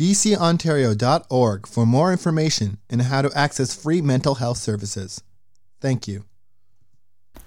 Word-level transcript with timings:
dcontario.org 0.00 1.66
for 1.66 1.84
more 1.84 2.10
information 2.10 2.78
and 2.88 3.02
how 3.02 3.20
to 3.20 3.30
access 3.34 3.74
free 3.74 4.00
mental 4.00 4.36
health 4.36 4.56
services. 4.56 5.22
Thank 5.78 6.08
you. 6.08 6.24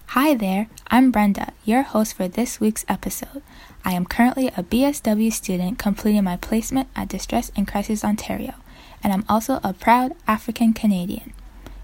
Hi 0.09 0.35
there, 0.35 0.67
I'm 0.89 1.09
Brenda, 1.09 1.53
your 1.65 1.81
host 1.81 2.13
for 2.13 2.27
this 2.27 2.59
week's 2.59 2.85
episode. 2.87 3.41
I 3.83 3.93
am 3.93 4.05
currently 4.05 4.49
a 4.49 4.61
BSW 4.61 5.33
student 5.33 5.79
completing 5.79 6.23
my 6.25 6.37
placement 6.37 6.89
at 6.95 7.07
Distress 7.07 7.51
and 7.55 7.67
Crisis 7.67 8.05
Ontario, 8.05 8.53
and 9.03 9.11
I'm 9.11 9.25
also 9.27 9.59
a 9.63 9.73
proud 9.73 10.13
African 10.27 10.73
Canadian. 10.73 11.33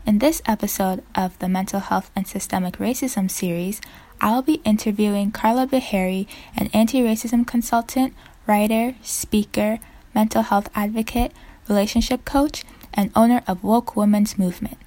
In 0.06 0.20
this 0.20 0.40
episode 0.46 1.04
of 1.16 1.38
the 1.40 1.50
Mental 1.50 1.80
Health 1.80 2.12
and 2.16 2.28
Systemic 2.28 2.78
Racism 2.78 3.32
series, 3.32 3.82
I'll 4.22 4.44
be 4.44 4.62
interviewing 4.64 5.32
Carla 5.32 5.66
Beharry, 5.66 6.28
an 6.56 6.70
anti 6.74 7.02
racism 7.02 7.48
consultant, 7.48 8.14
writer, 8.46 8.94
speaker, 9.02 9.80
mental 10.14 10.42
health 10.42 10.70
advocate, 10.76 11.32
relationship 11.68 12.26
coach, 12.26 12.64
and 12.94 13.12
owner 13.16 13.44
of 13.48 13.64
Woke 13.64 13.96
Women's 13.96 14.38
Movement. 14.38 14.78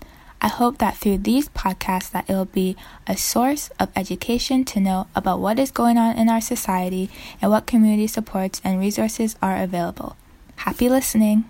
I 0.41 0.49
hope 0.49 0.79
that 0.79 0.97
through 0.97 1.19
these 1.19 1.49
podcasts 1.51 2.11
that 2.11 2.29
it 2.29 2.33
will 2.33 2.47
be 2.47 2.77
a 3.07 3.17
source 3.17 3.71
of 3.79 3.91
education 3.95 4.65
to 4.67 4.81
know 4.81 5.07
about 5.15 5.39
what 5.39 5.61
is 5.61 5.71
going 5.71 5.97
on 5.97 6.17
in 6.17 6.29
our 6.29 6.41
society 6.41 7.11
and 7.41 7.51
what 7.51 7.67
community 7.67 8.09
supports 8.09 8.61
and 8.65 8.81
resources 8.81 9.37
are 9.41 9.63
available. 9.63 10.17
Happy 10.57 10.89
listening. 10.89 11.45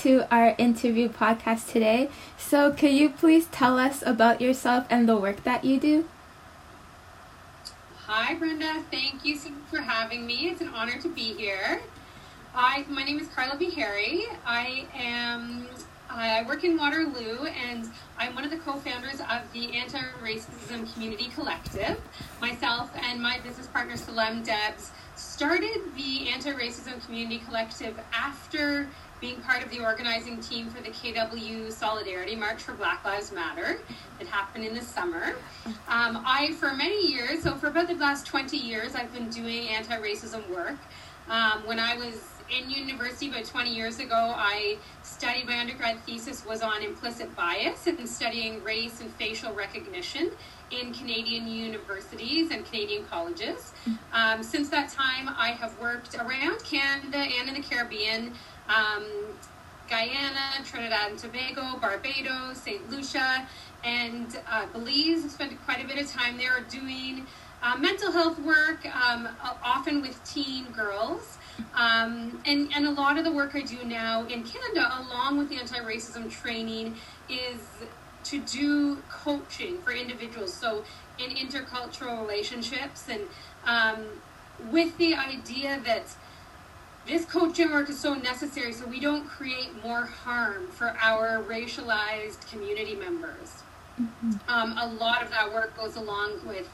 To 0.00 0.26
our 0.34 0.54
interview 0.56 1.10
podcast 1.10 1.70
today. 1.70 2.08
So, 2.38 2.72
could 2.72 2.92
you 2.92 3.10
please 3.10 3.48
tell 3.52 3.78
us 3.78 4.02
about 4.06 4.40
yourself 4.40 4.86
and 4.88 5.06
the 5.06 5.18
work 5.18 5.44
that 5.44 5.62
you 5.62 5.78
do? 5.78 6.08
Hi, 8.06 8.34
Brenda. 8.34 8.82
Thank 8.90 9.26
you 9.26 9.36
for 9.68 9.82
having 9.82 10.26
me. 10.26 10.48
It's 10.48 10.62
an 10.62 10.68
honor 10.68 10.98
to 11.02 11.08
be 11.10 11.34
here. 11.34 11.82
I, 12.54 12.86
my 12.88 13.04
name 13.04 13.18
is 13.18 13.28
Carla 13.28 13.58
Beharry. 13.58 14.22
I 14.46 14.86
am 14.94 15.68
I 16.08 16.44
work 16.48 16.64
in 16.64 16.76
Waterloo, 16.76 17.44
and 17.44 17.88
I'm 18.18 18.34
one 18.34 18.44
of 18.44 18.50
the 18.50 18.56
co-founders 18.56 19.20
of 19.20 19.42
the 19.52 19.76
Anti-Racism 19.76 20.92
Community 20.94 21.28
Collective. 21.34 22.00
Myself 22.40 22.90
and 22.96 23.22
my 23.22 23.38
business 23.40 23.66
partner 23.66 23.96
Salam 23.96 24.42
Debs 24.42 24.90
started 25.14 25.78
the 25.94 26.30
Anti-Racism 26.30 27.04
Community 27.04 27.42
Collective 27.46 28.00
after 28.12 28.88
being 29.20 29.40
part 29.42 29.62
of 29.62 29.70
the 29.70 29.80
organizing 29.80 30.40
team 30.40 30.68
for 30.70 30.82
the 30.82 30.88
KW 30.90 31.70
Solidarity 31.70 32.34
March 32.34 32.62
for 32.62 32.72
Black 32.72 33.04
Lives 33.04 33.32
Matter 33.32 33.78
that 34.18 34.26
happened 34.26 34.64
in 34.64 34.74
the 34.74 34.82
summer. 34.82 35.34
Um, 35.88 36.22
I, 36.26 36.54
for 36.58 36.72
many 36.72 37.06
years, 37.06 37.42
so 37.42 37.54
for 37.56 37.68
about 37.68 37.88
the 37.88 37.94
last 37.94 38.26
20 38.26 38.56
years, 38.56 38.94
I've 38.94 39.12
been 39.12 39.28
doing 39.28 39.68
anti-racism 39.68 40.48
work. 40.48 40.78
Um, 41.28 41.66
when 41.66 41.78
I 41.78 41.96
was 41.96 42.30
in 42.50 42.68
university 42.68 43.28
about 43.28 43.44
20 43.44 43.72
years 43.72 44.00
ago, 44.00 44.34
I 44.36 44.78
studied 45.02 45.46
my 45.46 45.58
undergrad 45.60 46.00
thesis 46.04 46.44
was 46.44 46.62
on 46.62 46.82
implicit 46.82 47.34
bias 47.36 47.86
and 47.86 48.08
studying 48.08 48.62
race 48.64 49.00
and 49.00 49.12
facial 49.14 49.52
recognition 49.52 50.30
in 50.70 50.92
Canadian 50.92 51.46
universities 51.46 52.50
and 52.50 52.64
Canadian 52.64 53.04
colleges. 53.04 53.72
Um, 54.12 54.42
since 54.42 54.68
that 54.70 54.90
time, 54.90 55.28
I 55.28 55.48
have 55.48 55.78
worked 55.80 56.14
around 56.14 56.62
Canada 56.64 57.18
and 57.18 57.48
in 57.48 57.54
the 57.54 57.62
Caribbean, 57.62 58.32
um, 58.70 59.04
Guyana, 59.88 60.64
Trinidad 60.64 61.10
and 61.10 61.18
Tobago, 61.18 61.78
Barbados, 61.80 62.58
St. 62.58 62.88
Lucia, 62.90 63.46
and 63.82 64.38
uh, 64.48 64.66
Belize. 64.72 65.24
I've 65.24 65.30
spent 65.30 65.64
quite 65.64 65.84
a 65.84 65.88
bit 65.88 66.00
of 66.00 66.10
time 66.10 66.38
there 66.38 66.60
doing 66.68 67.26
uh, 67.62 67.76
mental 67.76 68.12
health 68.12 68.38
work, 68.38 68.86
um, 68.94 69.28
often 69.62 70.00
with 70.00 70.22
teen 70.24 70.66
girls. 70.66 71.38
Um, 71.74 72.40
and, 72.46 72.70
and 72.74 72.86
a 72.86 72.90
lot 72.90 73.18
of 73.18 73.24
the 73.24 73.32
work 73.32 73.54
I 73.54 73.62
do 73.62 73.84
now 73.84 74.24
in 74.26 74.44
Canada, 74.44 74.90
along 75.00 75.38
with 75.38 75.50
the 75.50 75.56
anti 75.56 75.78
racism 75.80 76.30
training, 76.30 76.94
is 77.28 77.60
to 78.24 78.38
do 78.40 78.98
coaching 79.10 79.78
for 79.78 79.92
individuals. 79.92 80.54
So, 80.54 80.84
in 81.18 81.30
intercultural 81.30 82.20
relationships, 82.20 83.08
and 83.10 83.22
um, 83.66 84.06
with 84.70 84.96
the 84.96 85.14
idea 85.14 85.80
that 85.84 86.04
this 87.10 87.24
coaching 87.24 87.70
work 87.70 87.90
is 87.90 87.98
so 87.98 88.14
necessary 88.14 88.72
so 88.72 88.86
we 88.86 89.00
don't 89.00 89.26
create 89.26 89.70
more 89.84 90.02
harm 90.02 90.68
for 90.68 90.96
our 91.00 91.42
racialized 91.42 92.48
community 92.50 92.94
members. 92.94 93.62
Mm-hmm. 94.00 94.32
Um, 94.48 94.78
a 94.78 94.86
lot 94.94 95.22
of 95.22 95.30
that 95.30 95.52
work 95.52 95.76
goes 95.76 95.96
along 95.96 96.46
with 96.46 96.68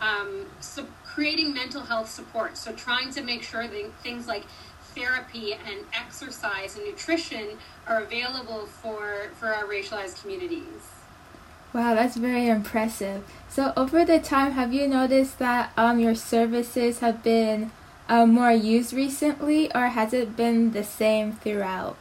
um, 0.00 0.46
so 0.60 0.86
creating 1.04 1.52
mental 1.52 1.82
health 1.82 2.10
support. 2.10 2.56
So 2.56 2.72
trying 2.72 3.10
to 3.12 3.22
make 3.22 3.42
sure 3.42 3.68
that 3.68 3.92
things 4.02 4.26
like 4.26 4.44
therapy 4.94 5.54
and 5.54 5.84
exercise 5.94 6.76
and 6.76 6.86
nutrition 6.86 7.58
are 7.86 8.02
available 8.02 8.66
for, 8.66 9.30
for 9.34 9.54
our 9.54 9.64
racialized 9.64 10.20
communities. 10.20 10.88
Wow, 11.72 11.94
that's 11.94 12.16
very 12.16 12.48
impressive. 12.48 13.24
So 13.48 13.72
over 13.76 14.04
the 14.04 14.18
time, 14.18 14.52
have 14.52 14.74
you 14.74 14.88
noticed 14.88 15.38
that 15.38 15.72
um, 15.76 15.98
your 16.00 16.14
services 16.14 16.98
have 16.98 17.22
been 17.22 17.70
uh, 18.08 18.26
more 18.26 18.52
used 18.52 18.92
recently, 18.92 19.72
or 19.74 19.88
has 19.88 20.12
it 20.12 20.36
been 20.36 20.72
the 20.72 20.84
same 20.84 21.32
throughout? 21.32 21.96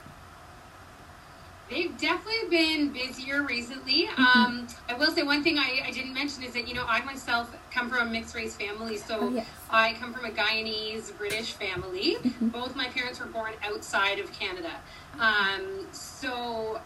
They've 1.72 1.98
definitely 1.98 2.50
been 2.50 2.90
busier 2.90 3.44
recently. 3.44 4.08
Mm-hmm. 4.08 4.22
Um, 4.22 4.68
I 4.90 4.94
will 4.94 5.12
say 5.12 5.24
one 5.24 5.42
thing 5.42 5.58
I, 5.58 5.84
I, 5.86 5.92
didn't 5.92 6.14
mention 6.14 6.44
is 6.44 6.52
that 6.54 6.68
you 6.68 6.74
know 6.74 6.84
I 6.86 7.02
myself 7.06 7.56
come 7.72 7.90
from 7.90 8.10
a 8.10 8.12
mixed 8.12 8.36
race 8.36 8.58
family, 8.58 8.98
so 8.98 9.20
oh, 9.22 9.30
yes. 9.30 9.48
I 9.70 9.94
come 9.94 10.14
from 10.14 10.26
a 10.26 10.32
Guyanese 10.32 11.18
British 11.18 11.54
family. 11.54 12.18
Mm-hmm. 12.22 12.50
Both 12.50 12.76
my 12.76 12.88
parents 12.88 13.22
were 13.22 13.28
born 13.28 13.54
outside 13.64 14.20
of 14.20 14.34
Canada, 14.34 14.72
um, 15.18 15.88
so 15.94 16.82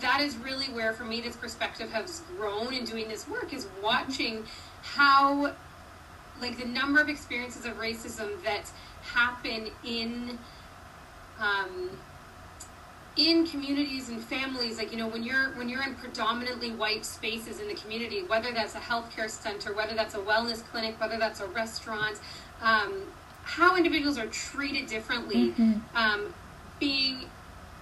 that 0.00 0.20
is 0.20 0.36
really 0.36 0.66
where 0.66 0.92
for 0.92 1.04
me 1.04 1.22
this 1.22 1.36
perspective 1.36 1.90
has 1.90 2.20
grown 2.36 2.74
in 2.74 2.84
doing 2.84 3.08
this 3.08 3.26
work 3.26 3.54
is 3.54 3.68
watching 3.82 4.44
how 4.82 5.54
like 6.40 6.58
the 6.58 6.64
number 6.64 7.00
of 7.00 7.08
experiences 7.08 7.64
of 7.64 7.78
racism 7.78 8.42
that 8.42 8.70
happen 9.02 9.70
in 9.84 10.38
um, 11.38 11.90
in 13.16 13.46
communities 13.46 14.08
and 14.08 14.22
families 14.22 14.78
like 14.78 14.90
you 14.90 14.98
know 14.98 15.06
when 15.06 15.22
you're 15.22 15.50
when 15.50 15.68
you're 15.68 15.82
in 15.82 15.94
predominantly 15.94 16.70
white 16.72 17.04
spaces 17.04 17.60
in 17.60 17.68
the 17.68 17.74
community 17.74 18.22
whether 18.24 18.50
that's 18.52 18.74
a 18.74 18.78
healthcare 18.78 19.30
center 19.30 19.72
whether 19.72 19.94
that's 19.94 20.14
a 20.14 20.18
wellness 20.18 20.64
clinic 20.64 20.98
whether 21.00 21.16
that's 21.16 21.40
a 21.40 21.46
restaurant 21.48 22.18
um, 22.60 23.02
how 23.44 23.76
individuals 23.76 24.18
are 24.18 24.26
treated 24.26 24.86
differently 24.86 25.50
mm-hmm. 25.50 25.96
um, 25.96 26.34
being 26.80 27.20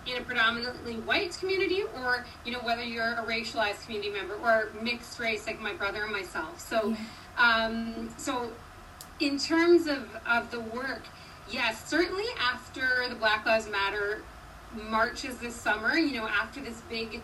in 0.06 0.18
a 0.18 0.20
predominantly 0.22 0.94
white 1.00 1.36
community 1.38 1.82
or 1.96 2.24
you 2.44 2.52
know 2.52 2.60
whether 2.60 2.82
you're 2.82 3.14
a 3.14 3.24
racialized 3.24 3.84
community 3.84 4.10
member 4.10 4.34
or 4.34 4.68
mixed 4.82 5.18
race 5.20 5.46
like 5.46 5.60
my 5.60 5.72
brother 5.72 6.02
and 6.04 6.12
myself 6.12 6.60
so 6.60 6.88
yeah. 7.38 7.66
um, 7.66 8.08
so 8.16 8.50
in 9.20 9.38
terms 9.38 9.86
of, 9.86 10.08
of 10.26 10.50
the 10.50 10.60
work 10.60 11.02
yes 11.48 11.88
certainly 11.88 12.24
after 12.40 13.08
the 13.08 13.14
black 13.14 13.46
lives 13.46 13.68
matter 13.68 14.22
marches 14.74 15.36
this 15.38 15.54
summer, 15.54 15.96
you 15.96 16.16
know, 16.16 16.26
after 16.26 16.60
this 16.60 16.80
big, 16.82 17.20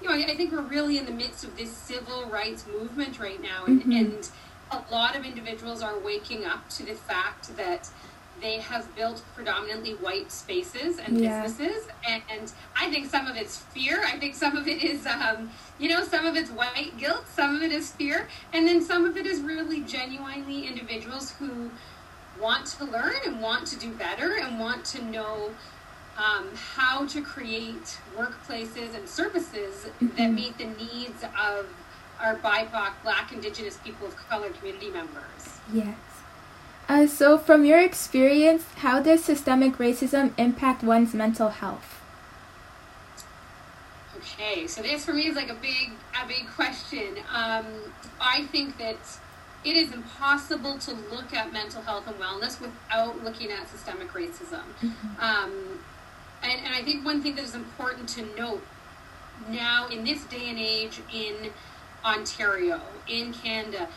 you 0.00 0.08
know, 0.08 0.14
I 0.14 0.36
think 0.36 0.52
we're 0.52 0.60
really 0.62 0.98
in 0.98 1.06
the 1.06 1.12
midst 1.12 1.44
of 1.44 1.56
this 1.56 1.70
civil 1.70 2.26
rights 2.26 2.66
movement 2.66 3.18
right 3.18 3.40
now. 3.40 3.64
And, 3.66 3.80
mm-hmm. 3.80 3.92
and 3.92 4.30
a 4.70 4.82
lot 4.92 5.16
of 5.16 5.24
individuals 5.24 5.82
are 5.82 5.98
waking 5.98 6.44
up 6.44 6.68
to 6.70 6.84
the 6.84 6.94
fact 6.94 7.56
that 7.56 7.88
they 8.40 8.58
have 8.58 8.94
built 8.96 9.22
predominantly 9.34 9.92
white 9.94 10.30
spaces 10.30 10.98
and 10.98 11.18
Yeah. 11.18 11.42
businesses, 11.42 11.86
and, 12.06 12.22
and 12.30 12.52
I 12.76 12.90
think 12.90 13.08
some 13.10 13.26
of 13.26 13.36
it's 13.36 13.58
fear. 13.58 14.02
I 14.04 14.18
think 14.18 14.34
some 14.34 14.56
of 14.56 14.66
it 14.68 14.82
is, 14.82 15.06
um, 15.06 15.50
you 15.78 15.88
know, 15.88 16.04
some 16.04 16.26
of 16.26 16.36
it's 16.36 16.50
white 16.50 16.96
guilt, 16.98 17.24
some 17.34 17.56
of 17.56 17.62
it 17.62 17.72
is 17.72 17.90
fear, 17.92 18.28
and 18.52 18.66
then 18.66 18.82
some 18.82 19.04
of 19.04 19.16
it 19.16 19.26
is 19.26 19.40
really 19.40 19.80
genuinely 19.82 20.66
individuals 20.66 21.30
who 21.38 21.70
want 22.40 22.66
to 22.66 22.84
learn 22.84 23.14
and 23.24 23.40
want 23.40 23.66
to 23.68 23.78
do 23.78 23.90
better 23.92 24.36
and 24.38 24.58
want 24.58 24.84
to 24.84 25.04
know 25.04 25.50
um, 26.18 26.48
how 26.76 27.06
to 27.06 27.22
create 27.22 27.98
workplaces 28.16 28.94
and 28.94 29.08
services 29.08 29.86
that 30.16 30.30
meet 30.32 30.56
the 30.58 30.66
needs 30.66 31.22
of 31.40 31.66
our 32.20 32.36
BIPOC, 32.36 32.92
Black, 33.02 33.32
Indigenous 33.32 33.76
people 33.78 34.06
of 34.06 34.16
color 34.16 34.50
community 34.50 34.90
members. 34.90 35.58
Yes. 35.72 35.96
Uh, 36.88 37.06
so, 37.06 37.38
from 37.38 37.64
your 37.64 37.80
experience, 37.80 38.64
how 38.76 39.00
does 39.00 39.24
systemic 39.24 39.78
racism 39.78 40.32
impact 40.38 40.82
one's 40.82 41.14
mental 41.14 41.48
health? 41.48 42.00
Okay, 44.16 44.66
so 44.66 44.82
this 44.82 45.04
for 45.04 45.12
me 45.12 45.26
is 45.26 45.36
like 45.36 45.50
a 45.50 45.54
big, 45.54 45.90
a 46.22 46.26
big 46.26 46.46
question. 46.54 47.18
Um, 47.32 47.66
I 48.20 48.44
think 48.52 48.78
that 48.78 48.98
it 49.64 49.76
is 49.76 49.92
impossible 49.92 50.78
to 50.78 50.92
look 51.10 51.32
at 51.32 51.52
mental 51.52 51.82
health 51.82 52.06
and 52.06 52.16
wellness 52.16 52.60
without 52.60 53.24
looking 53.24 53.50
at 53.50 53.68
systemic 53.68 54.12
racism. 54.12 54.62
Um, 55.18 55.80
and, 56.42 56.60
and 56.64 56.74
I 56.74 56.82
think 56.82 57.04
one 57.04 57.22
thing 57.22 57.34
that 57.36 57.44
is 57.44 57.54
important 57.54 58.08
to 58.10 58.26
note 58.36 58.62
now 59.48 59.88
in 59.88 60.04
this 60.04 60.24
day 60.24 60.48
and 60.50 60.58
age 60.58 61.00
in 61.12 61.50
Ontario, 62.04 62.80
in 63.08 63.32
Canada, 63.32 63.88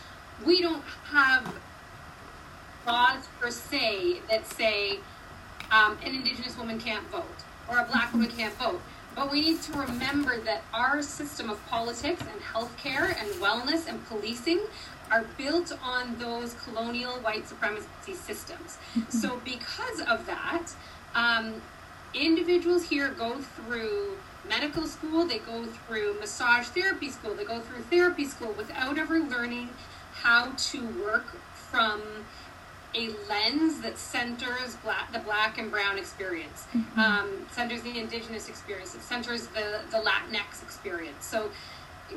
we 0.45 0.61
don't 0.61 0.83
have 1.11 1.53
laws 2.87 3.27
per 3.39 3.51
se 3.51 4.21
that 4.29 4.47
say 4.47 4.99
um, 5.71 5.97
an 6.03 6.15
Indigenous 6.15 6.57
woman 6.57 6.79
can't 6.79 7.05
vote 7.09 7.25
or 7.69 7.79
a 7.79 7.83
Black 7.83 8.11
woman 8.13 8.29
can't 8.29 8.53
vote. 8.55 8.81
But 9.15 9.31
we 9.31 9.41
need 9.41 9.61
to 9.63 9.73
remember 9.73 10.39
that 10.41 10.61
our 10.73 11.01
system 11.01 11.49
of 11.49 11.63
politics 11.67 12.21
and 12.21 12.41
healthcare 12.41 13.19
and 13.19 13.29
wellness 13.41 13.87
and 13.87 14.05
policing 14.07 14.61
are 15.11 15.25
built 15.37 15.71
on 15.83 16.17
those 16.17 16.53
colonial 16.53 17.13
white 17.13 17.47
supremacy 17.47 18.13
systems. 18.13 18.77
so, 19.09 19.41
because 19.43 20.01
of 20.01 20.25
that, 20.27 20.67
um, 21.15 21.61
individuals 22.13 22.83
here 22.83 23.09
go 23.09 23.39
through 23.39 24.17
medical 24.47 24.85
school, 24.85 25.25
they 25.25 25.39
go 25.39 25.65
through 25.65 26.19
massage 26.19 26.67
therapy 26.67 27.09
school, 27.09 27.33
they 27.33 27.43
go 27.43 27.59
through 27.59 27.81
therapy 27.83 28.25
school 28.25 28.53
without 28.53 28.97
ever 28.97 29.19
learning 29.19 29.69
how 30.13 30.51
to 30.57 30.85
work 31.03 31.25
from 31.53 32.01
a 32.95 33.09
lens 33.29 33.81
that 33.81 33.97
centers 33.97 34.75
black, 34.83 35.11
the 35.11 35.19
black 35.19 35.57
and 35.57 35.69
brown 35.69 35.97
experience, 35.97 36.65
um, 36.95 37.45
centers 37.51 37.81
the 37.81 37.99
indigenous 37.99 38.49
experience, 38.49 38.95
it 38.95 39.01
centers 39.01 39.47
the, 39.47 39.81
the 39.91 39.97
Latinx 39.97 40.63
experience. 40.63 41.25
So 41.25 41.49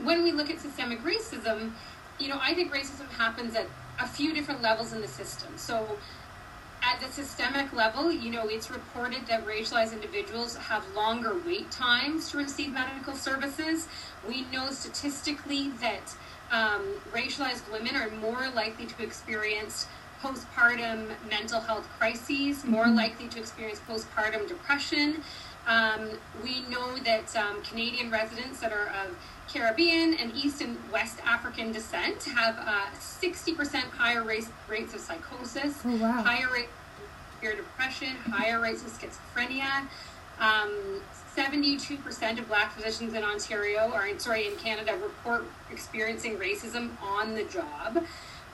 when 0.05 0.23
we 0.23 0.33
look 0.33 0.51
at 0.51 0.61
systemic 0.61 1.03
racism, 1.03 1.73
you 2.19 2.29
know, 2.29 2.39
I 2.41 2.55
think 2.55 2.73
racism 2.73 3.09
happens 3.11 3.57
at 3.57 3.67
a 3.99 4.07
few 4.07 4.33
different 4.33 4.63
levels 4.63 4.93
in 4.93 5.01
the 5.01 5.09
system. 5.09 5.53
So 5.57 5.99
at 6.83 7.01
the 7.01 7.09
systemic 7.13 7.73
level, 7.73 8.11
you 8.11 8.31
know, 8.31 8.47
it's 8.47 8.71
reported 8.71 9.27
that 9.27 9.47
racialized 9.47 9.93
individuals 9.93 10.57
have 10.57 10.85
longer 10.95 11.37
wait 11.45 11.71
times 11.71 12.31
to 12.31 12.39
receive 12.39 12.73
medical 12.73 13.15
services. 13.15 13.89
We 14.27 14.47
know 14.53 14.71
statistically 14.71 15.71
that 15.81 16.15
um, 16.51 16.83
racialized 17.13 17.71
women 17.71 17.97
are 17.97 18.11
more 18.11 18.49
likely 18.55 18.87
to 18.87 19.03
experience 19.03 19.87
postpartum 20.23 21.07
mental 21.29 21.61
health 21.61 21.87
crises, 21.99 22.65
more 22.65 22.87
likely 22.89 23.29
to 23.29 23.39
experience 23.41 23.81
postpartum 23.89 24.47
depression. 24.49 25.23
Um, 25.67 26.11
we 26.43 26.63
know 26.63 26.97
that 26.99 27.35
um, 27.37 27.63
Canadian 27.63 28.11
residents 28.11 28.61
that 28.61 28.73
are 28.73 28.89
of 29.05 29.17
Caribbean 29.53 30.15
and 30.15 30.33
East 30.35 30.63
and 30.63 30.77
West 30.93 31.19
African 31.25 31.73
descent 31.73 32.23
have 32.25 32.57
uh, 32.59 32.87
60% 32.99 33.75
higher 33.91 34.23
rates, 34.23 34.49
rates 34.69 34.95
of 34.95 35.01
psychosis, 35.01 35.79
Oh, 35.85 35.97
wow. 35.97 36.23
higher 36.23 36.49
rates 36.53 36.69
of 36.71 37.35
severe 37.41 37.57
depression, 37.57 38.09
higher 38.31 38.61
rates 38.61 38.83
of 38.83 38.91
schizophrenia. 38.91 39.87
Um, 40.39 41.03
72% 41.37 42.39
of 42.39 42.49
black 42.49 42.73
physicians 42.73 43.15
in 43.15 43.23
Ontario, 43.23 43.91
or 43.95 44.09
sorry, 44.19 44.49
in 44.49 44.57
Canada, 44.57 44.97
report 44.97 45.45
experiencing 45.71 46.37
racism 46.39 46.91
on 47.03 47.35
the 47.35 47.45
job. 47.45 48.03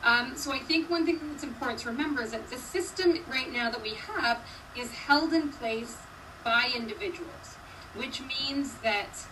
Um, 0.06 0.37
so 0.37 0.53
I 0.53 0.61
think 0.61 0.88
one 0.88 1.05
thing 1.05 1.19
that's 1.32 1.43
important 1.43 1.81
to 1.81 1.88
remember 1.88 2.23
is 2.23 2.31
that 2.31 2.49
the 2.49 2.58
system 2.58 3.19
right 3.29 3.53
now 3.53 3.70
that 3.70 3.82
we 3.82 3.94
have 3.94 4.38
is 4.79 4.93
held 4.93 5.32
in 5.32 5.49
place 5.49 5.97
by 6.44 6.70
individuals, 6.76 7.56
which 7.97 8.23
means 8.23 8.75
that 8.85 9.26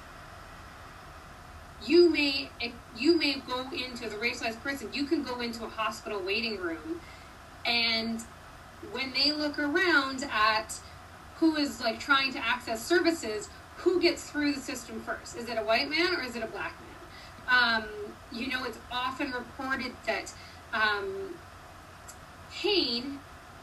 you 1.87 2.11
may 2.11 2.50
you 2.97 3.17
may 3.17 3.35
go 3.47 3.61
into 3.71 4.09
the 4.09 4.17
racialized 4.17 4.61
person. 4.62 4.91
You 4.93 5.05
can 5.05 5.23
go 5.23 5.41
into 5.41 5.65
a 5.65 5.69
hospital 5.69 6.21
waiting 6.21 6.56
room, 6.56 7.00
and 7.65 8.21
when 8.91 9.12
they 9.12 9.31
look 9.31 9.61
around 9.61 10.25
at 10.25 10.81
who 11.37 11.55
is 11.55 11.81
like 11.81 12.00
trying 12.00 12.32
to 12.32 12.44
access 12.44 12.85
services, 12.85 13.49
who 13.76 14.00
gets 14.00 14.29
through 14.29 14.55
the 14.55 14.61
system 14.61 15.00
first? 15.03 15.37
Is 15.37 15.49
it 15.49 15.56
a 15.56 15.62
white 15.62 15.88
man 15.88 16.15
or 16.17 16.23
is 16.23 16.35
it 16.35 16.43
a 16.43 16.49
black 16.49 16.75
man? 16.81 17.85
Um, 17.85 17.85
you 18.32 18.49
know, 18.49 18.65
it's 18.65 18.79
often 18.91 19.31
reported 19.31 19.93
that 20.06 20.32
um, 20.75 21.35
pain 22.53 23.19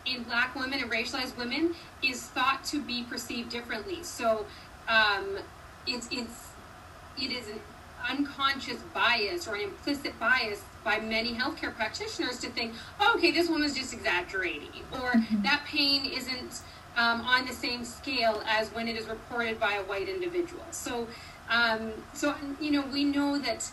in 0.06 0.24
black 0.24 0.56
women 0.56 0.82
and 0.82 0.92
racialized 0.92 1.38
women 1.38 1.76
is 2.02 2.24
thought 2.24 2.64
to 2.66 2.82
be 2.82 3.04
perceived 3.04 3.50
differently. 3.50 4.04
So 4.04 4.46
um, 4.88 5.38
it's 5.86 6.08
it's 6.12 6.50
it 7.22 7.32
is 7.32 7.48
an 7.50 7.60
unconscious 8.10 8.82
bias 8.94 9.48
or 9.48 9.56
an 9.56 9.62
implicit 9.62 10.20
bias 10.20 10.64
by 10.84 11.00
many 11.00 11.34
healthcare 11.34 11.76
practitioners 11.76 12.40
to 12.40 12.50
think, 12.50 12.74
oh, 13.00 13.14
okay, 13.16 13.32
this 13.32 13.48
woman's 13.48 13.76
just 13.76 13.94
exaggerating, 13.94 14.70
or 14.94 15.14
that 15.44 15.62
pain 15.68 16.06
isn't 16.06 16.62
um, 16.98 17.22
on 17.22 17.46
the 17.46 17.54
same 17.54 17.86
scale 17.86 18.42
as 18.48 18.70
when 18.70 18.88
it 18.88 18.96
is 18.96 19.08
reported 19.08 19.60
by 19.60 19.74
a 19.76 19.84
white 19.84 20.10
individual. 20.10 20.64
So, 20.72 21.08
um, 21.50 21.92
so 22.14 22.34
you 22.60 22.72
know, 22.72 22.84
we 22.92 23.04
know 23.04 23.38
that 23.40 23.70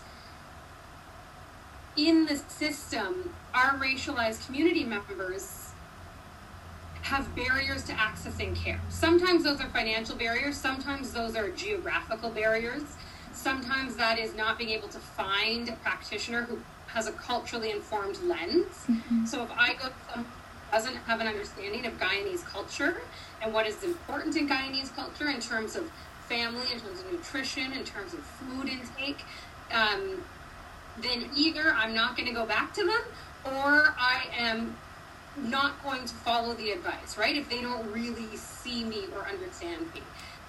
in 1.99 2.27
the 2.27 2.37
system, 2.37 3.35
our 3.53 3.77
racialized 3.79 4.47
community 4.47 4.85
members 4.85 5.71
have 7.03 7.35
barriers 7.35 7.83
to 7.85 7.93
accessing 7.93 8.55
care. 8.55 8.81
Sometimes 8.88 9.43
those 9.43 9.61
are 9.61 9.69
financial 9.71 10.14
barriers, 10.14 10.57
sometimes 10.57 11.12
those 11.12 11.35
are 11.35 11.50
geographical 11.50 12.31
barriers, 12.31 12.83
sometimes 13.33 13.97
that 13.97 14.19
is 14.19 14.35
not 14.35 14.59
being 14.59 14.71
able 14.71 14.88
to 14.88 14.99
find 14.99 15.69
a 15.69 15.73
practitioner 15.73 16.43
who 16.43 16.61
has 16.87 17.07
a 17.07 17.12
culturally 17.12 17.71
informed 17.71 18.19
lens. 18.23 18.87
So 19.26 19.43
if 19.43 19.50
I 19.50 19.75
go 19.75 19.88
to 20.14 20.25
doesn't 20.71 20.97
have 20.97 21.21
an 21.21 21.26
understanding 21.26 21.87
of 21.87 21.99
Guyanese 21.99 22.45
culture 22.45 23.00
and 23.40 23.55
what 23.55 23.67
is 23.67 23.83
important 23.83 24.37
in 24.37 24.47
Guyanese 24.47 24.95
culture 24.95 25.31
in 25.31 25.40
terms 25.40 25.76
of 25.76 25.90
family, 26.28 26.67
in 26.73 26.78
terms 26.78 27.00
of 27.00 27.11
nutrition, 27.11 27.73
in 27.73 27.85
terms 27.85 28.12
of 28.12 28.21
food 28.21 28.69
intake, 28.69 29.25
um, 29.73 30.23
then 31.02 31.28
either 31.37 31.71
I'm 31.76 31.95
not 31.95 32.17
going 32.17 32.28
to 32.28 32.35
go 32.35 32.47
back 32.47 32.73
to 32.75 32.85
them 32.85 33.00
or 33.45 33.95
I 33.99 34.25
am 34.37 34.76
not 35.37 35.83
going 35.85 36.05
to 36.05 36.14
follow 36.14 36.55
the 36.55 36.71
advice, 36.71 37.17
right? 37.17 37.37
If 37.37 37.49
they 37.49 37.61
don't 37.62 37.90
really 37.93 38.37
see 38.37 38.85
me 38.85 39.05
or 39.14 39.26
understand 39.26 39.87
me. 39.95 40.02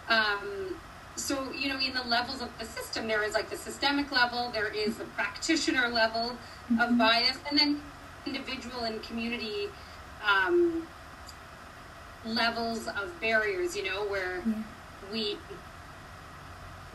Um, 0.10 0.75
so, 1.15 1.51
you 1.51 1.70
know, 1.70 1.77
in 1.79 1.94
the 1.94 2.03
levels 2.03 2.41
of 2.41 2.50
the 2.58 2.65
system, 2.65 3.08
there 3.08 3.24
is 3.24 3.34
like 3.34 3.50
the 3.50 3.58
systemic 3.58 4.12
level, 4.12 4.50
there 4.51 4.68
is 4.74 4.98
the 4.98 5.03
practitioner 5.03 5.88
level 5.89 6.36
of 6.79 6.98
bias, 6.98 7.38
and 7.50 7.60
then 7.60 7.82
individual 8.25 8.82
and 8.86 9.01
community 9.03 9.68
um, 10.27 10.88
levels 12.25 12.88
of 12.88 13.12
barriers, 13.22 13.75
you 13.75 13.84
know, 13.84 14.06
where 14.06 14.41
Yeah. 14.46 14.53
we 15.12 15.38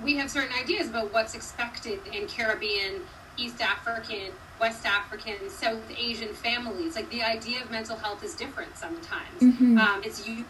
we 0.02 0.16
have 0.16 0.28
certain 0.30 0.54
ideas 0.60 0.88
about 0.88 1.12
what's 1.12 1.34
expected 1.34 2.00
in 2.12 2.26
Caribbean, 2.26 3.02
East 3.36 3.60
African, 3.60 4.32
West 4.60 4.86
African, 4.86 5.50
South 5.50 5.82
Asian 5.96 6.34
families. 6.34 6.96
Like 6.96 7.10
the 7.10 7.22
idea 7.22 7.62
of 7.62 7.70
mental 7.70 7.96
health 7.96 8.22
is 8.22 8.34
different 8.34 8.76
sometimes. 8.76 9.40
Mhm. 9.40 9.78
Um, 9.78 10.02
it's 10.04 10.26
unique, 10.26 10.46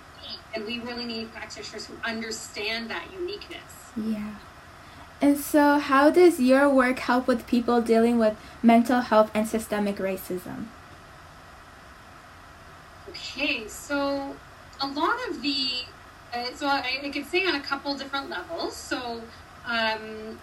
and 0.54 0.64
we 0.64 0.78
really 0.80 1.04
need 1.04 1.32
practitioners 1.32 1.86
who 1.86 1.94
understand 2.04 2.90
that 2.90 3.04
uniqueness. 3.12 3.72
Yeah. 3.96 4.34
And 5.20 5.38
so, 5.38 5.78
how 5.78 6.10
does 6.10 6.38
your 6.40 6.68
work 6.68 6.98
help 6.98 7.26
with 7.26 7.46
people 7.46 7.80
dealing 7.80 8.18
with 8.18 8.36
mental 8.62 9.00
health 9.00 9.30
and 9.32 9.48
systemic 9.48 9.96
racism? 9.96 10.66
Okay, 13.08 13.66
so 13.68 14.36
a 14.80 14.86
lot 14.86 15.16
of 15.28 15.40
the, 15.40 15.68
uh, 16.34 16.46
so 16.54 16.66
I, 16.66 17.00
I 17.04 17.08
could 17.08 17.26
say 17.26 17.46
on 17.46 17.54
a 17.54 17.60
couple 17.60 17.94
different 17.94 18.28
levels. 18.28 18.76
So, 18.76 19.22
um, 19.66 20.38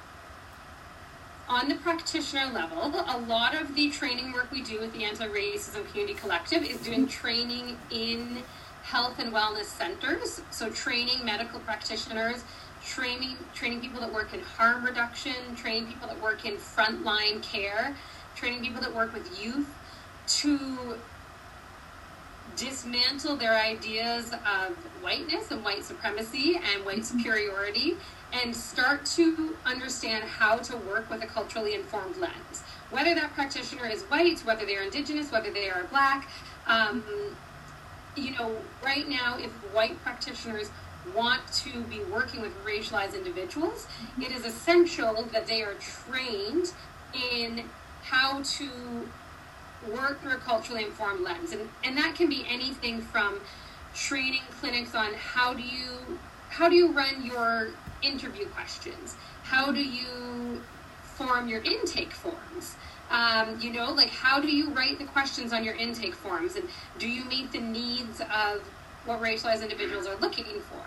on 1.51 1.67
the 1.67 1.75
practitioner 1.75 2.49
level, 2.53 2.93
a 3.09 3.17
lot 3.27 3.53
of 3.53 3.75
the 3.75 3.89
training 3.89 4.31
work 4.31 4.49
we 4.51 4.61
do 4.61 4.79
with 4.79 4.93
the 4.93 5.03
Anti 5.03 5.27
Racism 5.27 5.85
Community 5.89 6.17
Collective 6.17 6.63
is 6.63 6.77
doing 6.77 7.05
training 7.07 7.77
in 7.91 8.41
health 8.83 9.19
and 9.19 9.33
wellness 9.33 9.65
centers. 9.65 10.41
So, 10.49 10.69
training 10.69 11.25
medical 11.25 11.59
practitioners, 11.59 12.45
training, 12.85 13.35
training 13.53 13.81
people 13.81 13.99
that 13.99 14.13
work 14.13 14.33
in 14.33 14.39
harm 14.39 14.85
reduction, 14.85 15.33
training 15.57 15.87
people 15.87 16.07
that 16.07 16.21
work 16.21 16.45
in 16.45 16.55
frontline 16.55 17.43
care, 17.43 17.97
training 18.33 18.61
people 18.61 18.79
that 18.79 18.95
work 18.95 19.13
with 19.13 19.43
youth 19.43 19.67
to 20.27 20.95
dismantle 22.55 23.35
their 23.35 23.57
ideas 23.57 24.33
of 24.33 24.75
whiteness 25.01 25.51
and 25.51 25.63
white 25.63 25.83
supremacy 25.83 26.59
and 26.73 26.85
white 26.85 27.05
superiority 27.05 27.97
and 28.33 28.55
start 28.55 29.05
to 29.05 29.55
understand 29.65 30.23
how 30.23 30.57
to 30.57 30.77
work 30.77 31.09
with 31.09 31.23
a 31.23 31.27
culturally 31.27 31.73
informed 31.73 32.17
lens. 32.17 32.63
Whether 32.89 33.15
that 33.15 33.33
practitioner 33.33 33.87
is 33.87 34.03
white, 34.03 34.39
whether 34.41 34.65
they 34.65 34.75
are 34.77 34.83
indigenous, 34.83 35.31
whether 35.31 35.51
they 35.51 35.69
are 35.69 35.83
black, 35.85 36.29
um, 36.67 37.03
you 38.15 38.31
know, 38.31 38.55
right 38.83 39.07
now, 39.07 39.37
if 39.37 39.51
white 39.73 40.01
practitioners 40.03 40.69
want 41.15 41.41
to 41.51 41.81
be 41.83 41.99
working 42.11 42.41
with 42.41 42.53
racialized 42.65 43.15
individuals, 43.15 43.87
it 44.19 44.31
is 44.31 44.45
essential 44.45 45.27
that 45.31 45.47
they 45.47 45.63
are 45.63 45.75
trained 45.75 46.73
in 47.33 47.63
how 48.03 48.41
to 48.43 48.69
work 49.89 50.21
through 50.21 50.33
a 50.33 50.37
culturally 50.37 50.83
informed 50.83 51.21
lens. 51.21 51.51
And, 51.51 51.69
and 51.83 51.97
that 51.97 52.15
can 52.15 52.29
be 52.29 52.45
anything 52.49 53.01
from 53.01 53.39
training 53.93 54.41
clinics 54.59 54.95
on 54.95 55.13
how 55.13 55.53
do 55.53 55.61
you 55.61 56.19
how 56.49 56.67
do 56.67 56.75
you 56.75 56.91
run 56.91 57.25
your 57.25 57.69
interview 58.01 58.45
questions? 58.47 59.15
How 59.43 59.71
do 59.71 59.81
you 59.81 60.61
form 61.01 61.47
your 61.47 61.61
intake 61.61 62.11
forms? 62.11 62.75
Um, 63.09 63.57
you 63.59 63.71
know, 63.71 63.91
like 63.91 64.09
how 64.09 64.39
do 64.41 64.53
you 64.53 64.69
write 64.71 64.99
the 64.99 65.05
questions 65.05 65.53
on 65.53 65.63
your 65.63 65.75
intake 65.75 66.13
forms, 66.13 66.55
and 66.55 66.67
do 66.97 67.07
you 67.07 67.23
meet 67.25 67.51
the 67.51 67.59
needs 67.59 68.21
of 68.21 68.63
what 69.05 69.21
racialized 69.21 69.63
individuals 69.63 70.07
are 70.07 70.17
looking 70.17 70.45
for? 70.61 70.83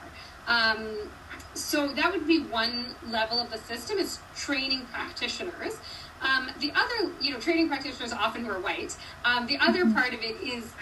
Um, 0.47 1.11
so 1.55 1.89
that 1.89 2.13
would 2.13 2.27
be 2.27 2.41
one 2.41 2.95
level 3.09 3.41
of 3.41 3.51
the 3.51 3.59
system 3.59 3.99
is 3.99 4.19
training 4.37 4.87
practitioners. 4.93 5.79
Um, 6.25 6.51
the 6.59 6.73
other, 6.75 7.13
you 7.21 7.33
know, 7.33 7.39
training 7.39 7.69
practitioners 7.69 8.13
often 8.13 8.47
were 8.47 8.59
white. 8.59 8.97
Um, 9.25 9.47
the 9.47 9.59
other 9.59 9.85
mm-hmm. 9.85 9.95
part 9.95 10.15
of 10.15 10.21
it 10.21 10.37
is 10.43 10.73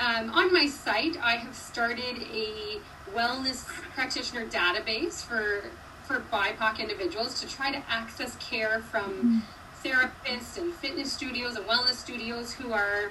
um, 0.00 0.30
on 0.30 0.52
my 0.52 0.66
site, 0.66 1.16
I 1.22 1.36
have 1.36 1.54
started 1.54 2.16
a 2.32 2.80
wellness 3.14 3.64
practitioner 3.94 4.46
database 4.46 5.24
for 5.24 5.64
for 6.04 6.22
BIPOC 6.32 6.78
individuals 6.78 7.40
to 7.40 7.48
try 7.48 7.72
to 7.72 7.82
access 7.88 8.36
care 8.36 8.80
from 8.80 9.42
mm-hmm. 9.42 9.88
therapists 9.88 10.56
and 10.56 10.72
fitness 10.74 11.12
studios 11.12 11.56
and 11.56 11.66
wellness 11.66 11.94
studios 11.94 12.52
who 12.52 12.72
are 12.72 13.10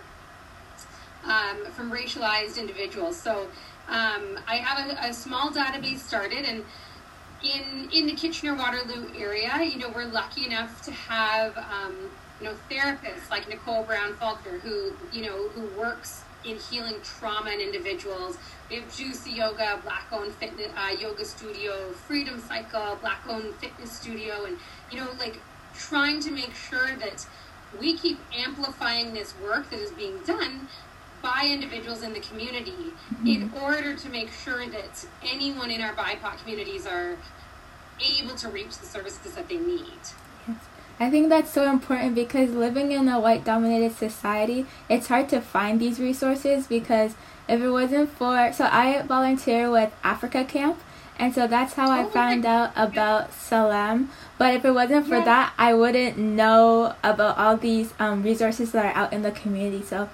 um, 1.26 1.66
from 1.74 1.92
racialized 1.92 2.58
individuals. 2.58 3.18
So 3.20 3.48
um, 3.90 4.40
I 4.48 4.56
have 4.58 4.90
a, 4.90 5.10
a, 5.10 5.14
small 5.14 5.50
database 5.50 6.00
started, 6.00 6.46
and 6.46 6.64
in 7.46 7.90
in 7.92 8.08
the 8.08 8.14
Kitchener 8.14 8.56
Waterloo 8.56 9.08
area, 9.18 9.62
you 9.64 9.78
know, 9.78 9.90
we're 9.90 10.06
lucky 10.06 10.46
enough 10.46 10.82
to 10.84 10.92
have 10.92 11.58
um, 11.58 11.96
you 12.40 12.48
know 12.48 12.56
therapists 12.70 13.30
like 13.30 13.48
Nicole 13.48 13.84
Brown 13.84 14.16
Faulkner, 14.16 14.60
who 14.60 14.94
you 15.12 15.26
know 15.26 15.50
who 15.50 15.68
works 15.80 16.24
in 16.44 16.58
healing 16.58 16.96
trauma 17.04 17.52
in 17.52 17.60
individuals. 17.60 18.38
We 18.70 18.78
have 18.78 18.96
Juicy 18.96 19.32
Yoga, 19.32 19.80
Black 19.84 20.08
owned 20.12 20.34
fitness 20.34 20.72
uh, 20.76 20.96
yoga 21.00 21.26
studio, 21.26 21.92
Freedom 21.92 22.40
Cycle, 22.40 22.98
Black 23.02 23.22
owned 23.30 23.54
fitness 23.56 23.92
studio, 23.92 24.46
and 24.46 24.58
you 24.92 25.00
know, 25.00 25.10
like 25.20 25.40
trying 25.76 26.20
to 26.22 26.32
make 26.32 26.54
sure 26.54 26.96
that 26.98 27.26
we 27.80 27.98
keep 27.98 28.20
amplifying 28.36 29.14
this 29.14 29.34
work 29.44 29.70
that 29.70 29.80
is 29.80 29.92
being 29.92 30.18
done 30.26 30.68
by 31.26 31.50
individuals 31.50 32.04
in 32.04 32.14
the 32.14 32.20
community 32.20 32.72
mm-hmm. 32.72 33.28
in 33.28 33.52
order 33.60 33.96
to 33.96 34.10
make 34.10 34.30
sure 34.32 34.68
that 34.68 35.04
anyone 35.24 35.72
in 35.72 35.82
our 35.82 35.92
BIPOC 35.96 36.38
communities 36.38 36.86
are 36.86 37.18
able 38.20 38.36
to 38.36 38.48
reach 38.50 38.78
the 38.78 38.86
services 38.86 39.34
that 39.34 39.50
they 39.50 39.58
need. 39.58 40.04
Yes. 40.48 40.58
I 41.00 41.10
think 41.10 41.30
that's 41.30 41.52
so 41.52 41.68
important 41.68 42.14
because 42.14 42.52
living 42.52 42.92
in 42.92 43.10
a 43.10 43.20
white 43.20 43.44
dominated 43.44 43.96
society, 43.96 44.68
it's 44.88 45.08
hard 45.08 45.28
to 45.30 45.42
find 45.42 45.80
these 45.80 46.00
resources 46.00 46.68
because 46.68 47.16
if 47.50 47.60
it 47.60 47.72
wasn't 47.72 48.12
for 48.12 48.54
so 48.54 48.66
I 48.66 49.02
volunteer 49.02 49.72
with 49.72 49.92
Africa 50.04 50.46
Camp 50.46 50.80
and 51.18 51.34
so 51.34 51.48
that's 51.48 51.74
how 51.74 51.90
I 51.90 52.04
oh, 52.04 52.10
found 52.10 52.46
out 52.46 52.72
about 52.76 53.34
Salam. 53.34 54.12
But 54.38 54.54
if 54.54 54.66
it 54.66 54.72
wasn't 54.72 55.08
for 55.08 55.18
yeah. 55.18 55.26
that, 55.26 55.54
I 55.58 55.74
wouldn't 55.74 56.18
know 56.18 56.94
about 57.04 57.40
all 57.40 57.58
these 57.58 57.96
um, 57.98 58.22
resources 58.22 58.74
that 58.74 58.86
are 58.86 59.02
out 59.02 59.14
in 59.14 59.24
the 59.24 59.32
community. 59.32 59.82
So 59.82 60.10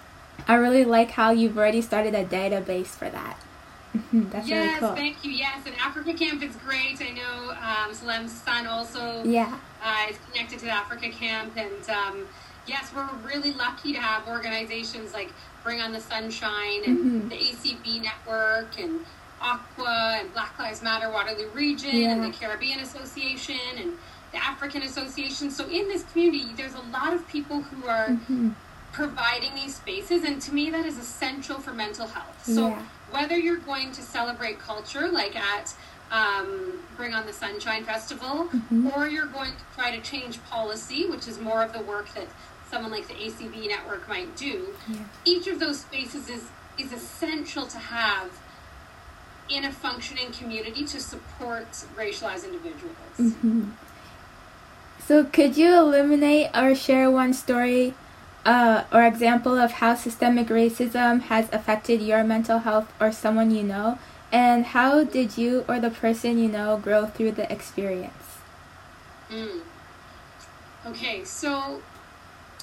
I 0.48 0.56
really 0.56 0.86
like 0.86 1.12
how 1.12 1.32
you've 1.32 1.58
already 1.58 1.82
started 1.82 2.14
a 2.16 2.26
database 2.26 2.88
for 2.88 3.10
that. 3.10 3.38
That's 4.14 4.48
yes, 4.48 4.68
really 4.68 4.80
cool. 4.80 4.96
thank 4.96 5.26
you. 5.26 5.32
Yes, 5.32 5.66
and 5.66 5.76
Africa 5.80 6.14
Camp 6.14 6.42
is 6.42 6.56
great. 6.58 7.02
I 7.02 7.10
know 7.10 7.52
um, 7.62 7.94
Salam's 7.94 8.32
son 8.32 8.66
also 8.66 9.24
yeah. 9.24 9.58
uh, 9.84 10.06
is 10.10 10.18
connected 10.30 10.60
to 10.60 10.66
the 10.66 10.72
Africa 10.72 11.10
Camp, 11.10 11.58
and 11.58 11.90
um, 11.90 12.28
yes, 12.66 12.92
we're 12.96 13.10
really 13.26 13.52
lucky 13.54 13.94
to 13.94 14.00
have 14.00 14.28
organizations 14.28 15.14
like 15.14 15.30
Bring 15.64 15.82
on 15.82 15.92
the 15.92 16.00
Sunshine 16.00 16.84
and 16.86 16.98
mm-hmm. 16.98 17.28
the 17.30 17.36
ACB 17.36 18.02
Network 18.02 18.80
and 18.80 19.02
Aqua 19.42 20.18
and 20.20 20.34
Black 20.34 20.58
Lives 20.58 20.82
Matter 20.82 21.12
Waterloo 21.12 21.50
Region 21.50 21.96
yeah. 21.96 22.12
and 22.12 22.24
the 22.24 22.36
Caribbean 22.36 22.80
Association 22.80 23.60
and 23.78 23.98
the 24.32 24.38
African 24.38 24.84
Association. 24.84 25.52
So 25.52 25.68
in 25.68 25.88
this 25.88 26.04
community, 26.12 26.52
there's 26.56 26.76
a 26.76 26.82
lot 26.92 27.14
of 27.14 27.28
people 27.28 27.62
who 27.62 27.88
are 27.88 28.08
mm-hmm. 28.08 28.52
Providing 28.92 29.56
these 29.56 29.76
spaces, 29.76 30.24
and 30.24 30.42
to 30.42 30.54
me, 30.54 30.70
that 30.70 30.86
is 30.86 30.98
essential 30.98 31.60
for 31.60 31.74
mental 31.74 32.08
health. 32.08 32.46
So. 32.46 32.70
Yeah 32.70 32.84
whether 33.12 33.38
you're 33.38 33.58
going 33.58 33.92
to 33.92 34.02
celebrate 34.02 34.60
culture, 34.60 35.10
like 35.10 35.36
at 35.36 35.74
um, 36.12 36.80
Bring 36.98 37.14
on 37.14 37.26
the 37.26 37.34
Sunshine 37.34 37.84
Festival, 37.84 38.48
mm-hmm. 38.48 38.88
or 38.96 39.08
you're 39.08 39.28
going 39.28 39.52
to 39.52 39.76
try 39.76 39.96
to 39.96 40.02
change 40.02 40.44
policy, 40.46 41.06
which 41.06 41.28
is 41.28 41.40
more 41.40 41.64
of 41.64 41.74
the 41.74 41.82
work 41.82 42.14
that 42.16 42.28
someone 42.70 42.92
like 42.92 43.08
the 43.08 43.14
ACB 43.14 43.68
network 43.68 44.08
might 44.10 44.36
do. 44.36 44.70
Yeah. 44.88 44.98
Each 45.26 45.48
of 45.48 45.60
those 45.60 45.82
spaces 45.82 46.30
is 46.30 46.50
is 46.78 46.94
essential 46.94 47.68
to 47.68 47.78
have 47.78 48.32
in 49.50 49.66
a 49.66 49.72
functioning 49.72 50.32
community 50.32 50.86
to 50.86 51.00
support 51.00 51.70
racialized 51.96 52.46
individuals. 52.46 52.96
Mm-hmm. 53.20 53.72
So, 55.06 55.26
could 55.26 55.58
you 55.58 55.78
eliminate 55.78 56.50
or 56.56 56.74
share 56.74 57.12
one 57.12 57.34
story 57.34 57.94
uh, 58.46 58.84
or 58.92 59.04
example 59.04 59.58
of 59.58 59.74
how 59.74 59.96
systemic 59.96 60.48
racism 60.48 61.22
has 61.24 61.48
affected 61.52 62.02
your 62.02 62.24
mental 62.24 62.60
health 62.60 62.92
or 63.00 63.12
someone 63.12 63.52
you 63.52 63.64
know? 63.64 64.00
And 64.32 64.66
how 64.68 65.04
did 65.04 65.38
you 65.38 65.66
or 65.68 65.80
the 65.80 65.90
person 65.90 66.38
you 66.38 66.48
know 66.48 66.78
grow 66.78 67.06
through 67.06 67.34
the 67.34 67.52
experience? 67.52 68.38
Mm. 69.30 69.62
Okay, 70.88 71.24
so 71.26 71.82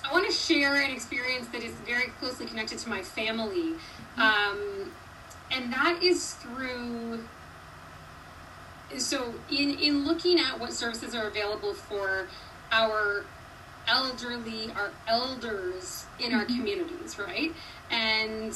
I 0.04 0.12
want 0.12 0.26
to 0.26 0.32
share 0.32 0.76
an 0.76 0.90
experience 0.90 1.46
that 1.48 1.62
is 1.62 1.74
very 1.86 2.08
closely 2.18 2.46
connected 2.46 2.78
to 2.78 2.88
my 2.88 3.02
family. 3.02 3.74
Mm-hmm. 4.16 4.20
Um, 4.20 4.92
and 5.50 5.72
that 5.72 6.02
is 6.02 6.34
through 6.34 7.20
so 8.96 9.34
in 9.50 9.78
in 9.78 10.06
looking 10.06 10.40
at 10.40 10.58
what 10.58 10.72
services 10.72 11.14
are 11.14 11.26
available 11.26 11.74
for 11.74 12.26
our 12.72 13.24
elderly 13.88 14.70
our 14.72 14.90
elders 15.06 16.06
in 16.20 16.32
our 16.32 16.44
mm-hmm. 16.44 16.56
communities, 16.56 17.18
right? 17.18 17.52
And 17.90 18.54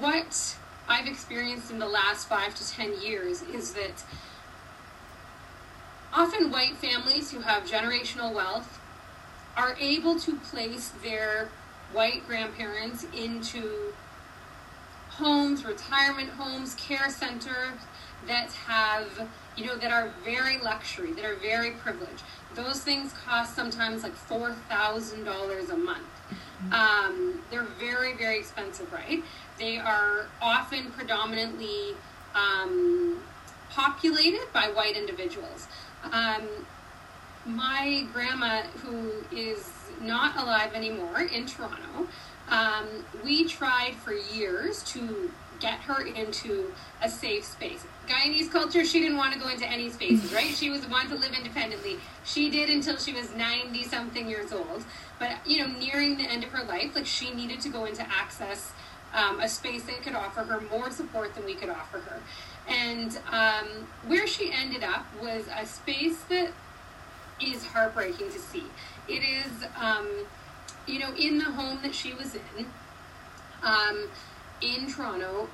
what 0.00 0.56
I've 0.88 1.06
experienced 1.06 1.70
in 1.70 1.78
the 1.78 1.88
last 1.88 2.28
five 2.28 2.54
to 2.54 2.70
ten 2.70 3.00
years 3.00 3.42
is 3.42 3.74
that 3.74 4.04
often 6.12 6.50
white 6.50 6.76
families 6.76 7.30
who 7.30 7.40
have 7.40 7.64
generational 7.64 8.32
wealth 8.32 8.80
are 9.56 9.76
able 9.78 10.18
to 10.20 10.36
place 10.36 10.92
their 11.02 11.48
white 11.92 12.26
grandparents 12.26 13.06
into 13.16 13.92
homes, 15.10 15.64
retirement 15.64 16.30
homes, 16.30 16.74
care 16.76 17.10
centers 17.10 17.80
that 18.26 18.52
have, 18.52 19.28
you 19.56 19.66
know, 19.66 19.76
that 19.76 19.90
are 19.90 20.12
very 20.24 20.58
luxury, 20.58 21.12
that 21.12 21.24
are 21.24 21.34
very 21.36 21.72
privileged 21.72 22.22
those 22.60 22.80
things 22.88 23.08
cost 23.26 23.50
sometimes 23.60 24.02
like 24.02 24.16
four 24.30 24.48
thousand 24.72 25.24
dollars 25.32 25.66
a 25.70 25.76
month. 25.90 26.12
Mm-hmm. 26.62 26.72
Um, 26.82 27.42
they're 27.50 27.72
very 27.86 28.12
very 28.22 28.38
expensive, 28.42 28.88
right? 28.92 29.20
They 29.58 29.74
are 29.78 30.26
often 30.40 30.82
predominantly 30.96 31.80
um, 32.34 33.20
populated 33.70 34.46
by 34.52 34.66
white 34.78 34.96
individuals. 35.02 35.60
Um, 36.20 36.44
my 37.46 38.06
grandma, 38.12 38.62
who 38.82 38.96
is 39.34 39.70
not 40.00 40.36
alive 40.42 40.72
anymore 40.74 41.20
in 41.36 41.46
Toronto, 41.46 42.08
Um, 42.60 42.86
we 43.24 43.44
tried 43.44 43.94
for 44.04 44.14
years 44.38 44.74
to 44.94 45.00
get 45.60 45.78
her 45.88 46.00
into 46.22 46.52
a 47.02 47.08
safe 47.08 47.44
space. 47.44 47.84
Guyanese 48.08 48.50
culture, 48.50 48.84
she 48.84 49.00
didn't 49.00 49.18
want 49.18 49.34
to 49.34 49.38
go 49.38 49.48
into 49.48 49.66
any 49.66 49.90
spaces, 49.90 50.32
right? 50.32 50.54
She 50.54 50.70
was 50.70 50.86
one 50.88 51.08
to 51.08 51.14
live 51.14 51.32
independently. 51.32 51.98
She 52.24 52.48
did 52.48 52.70
until 52.70 52.96
she 52.96 53.12
was 53.12 53.34
90 53.34 53.84
something 53.84 54.28
years 54.28 54.52
old. 54.52 54.84
But, 55.18 55.32
you 55.46 55.58
know, 55.58 55.78
nearing 55.78 56.16
the 56.16 56.24
end 56.24 56.42
of 56.42 56.50
her 56.50 56.64
life, 56.64 56.94
like 56.94 57.06
she 57.06 57.34
needed 57.34 57.60
to 57.60 57.68
go 57.68 57.84
into 57.84 58.02
access 58.02 58.72
um, 59.14 59.40
a 59.40 59.48
space 59.48 59.84
that 59.84 60.02
could 60.02 60.14
offer 60.14 60.42
her 60.42 60.60
more 60.70 60.90
support 60.90 61.34
than 61.34 61.44
we 61.44 61.54
could 61.54 61.68
offer 61.68 61.98
her. 61.98 62.20
And 62.66 63.18
um, 63.30 63.66
where 64.06 64.26
she 64.26 64.52
ended 64.52 64.82
up 64.82 65.06
was 65.22 65.44
a 65.54 65.66
space 65.66 66.18
that 66.28 66.52
is 67.42 67.64
heartbreaking 67.66 68.30
to 68.30 68.38
see. 68.38 68.64
It 69.06 69.22
is, 69.22 69.64
um, 69.80 70.08
you 70.86 70.98
know, 70.98 71.14
in 71.14 71.38
the 71.38 71.44
home 71.44 71.78
that 71.82 71.94
she 71.94 72.12
was 72.14 72.34
in, 72.34 72.66
um, 73.62 74.08
in 74.60 74.90
Toronto. 74.90 75.48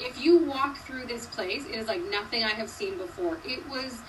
If 0.00 0.22
you 0.22 0.38
walk 0.38 0.76
through 0.78 1.06
this 1.06 1.26
place, 1.26 1.66
it 1.66 1.74
is 1.76 1.86
like 1.86 2.02
nothing 2.10 2.44
I 2.44 2.50
have 2.50 2.68
seen 2.68 2.98
before. 2.98 3.38
It 3.44 3.68
was 3.68 4.00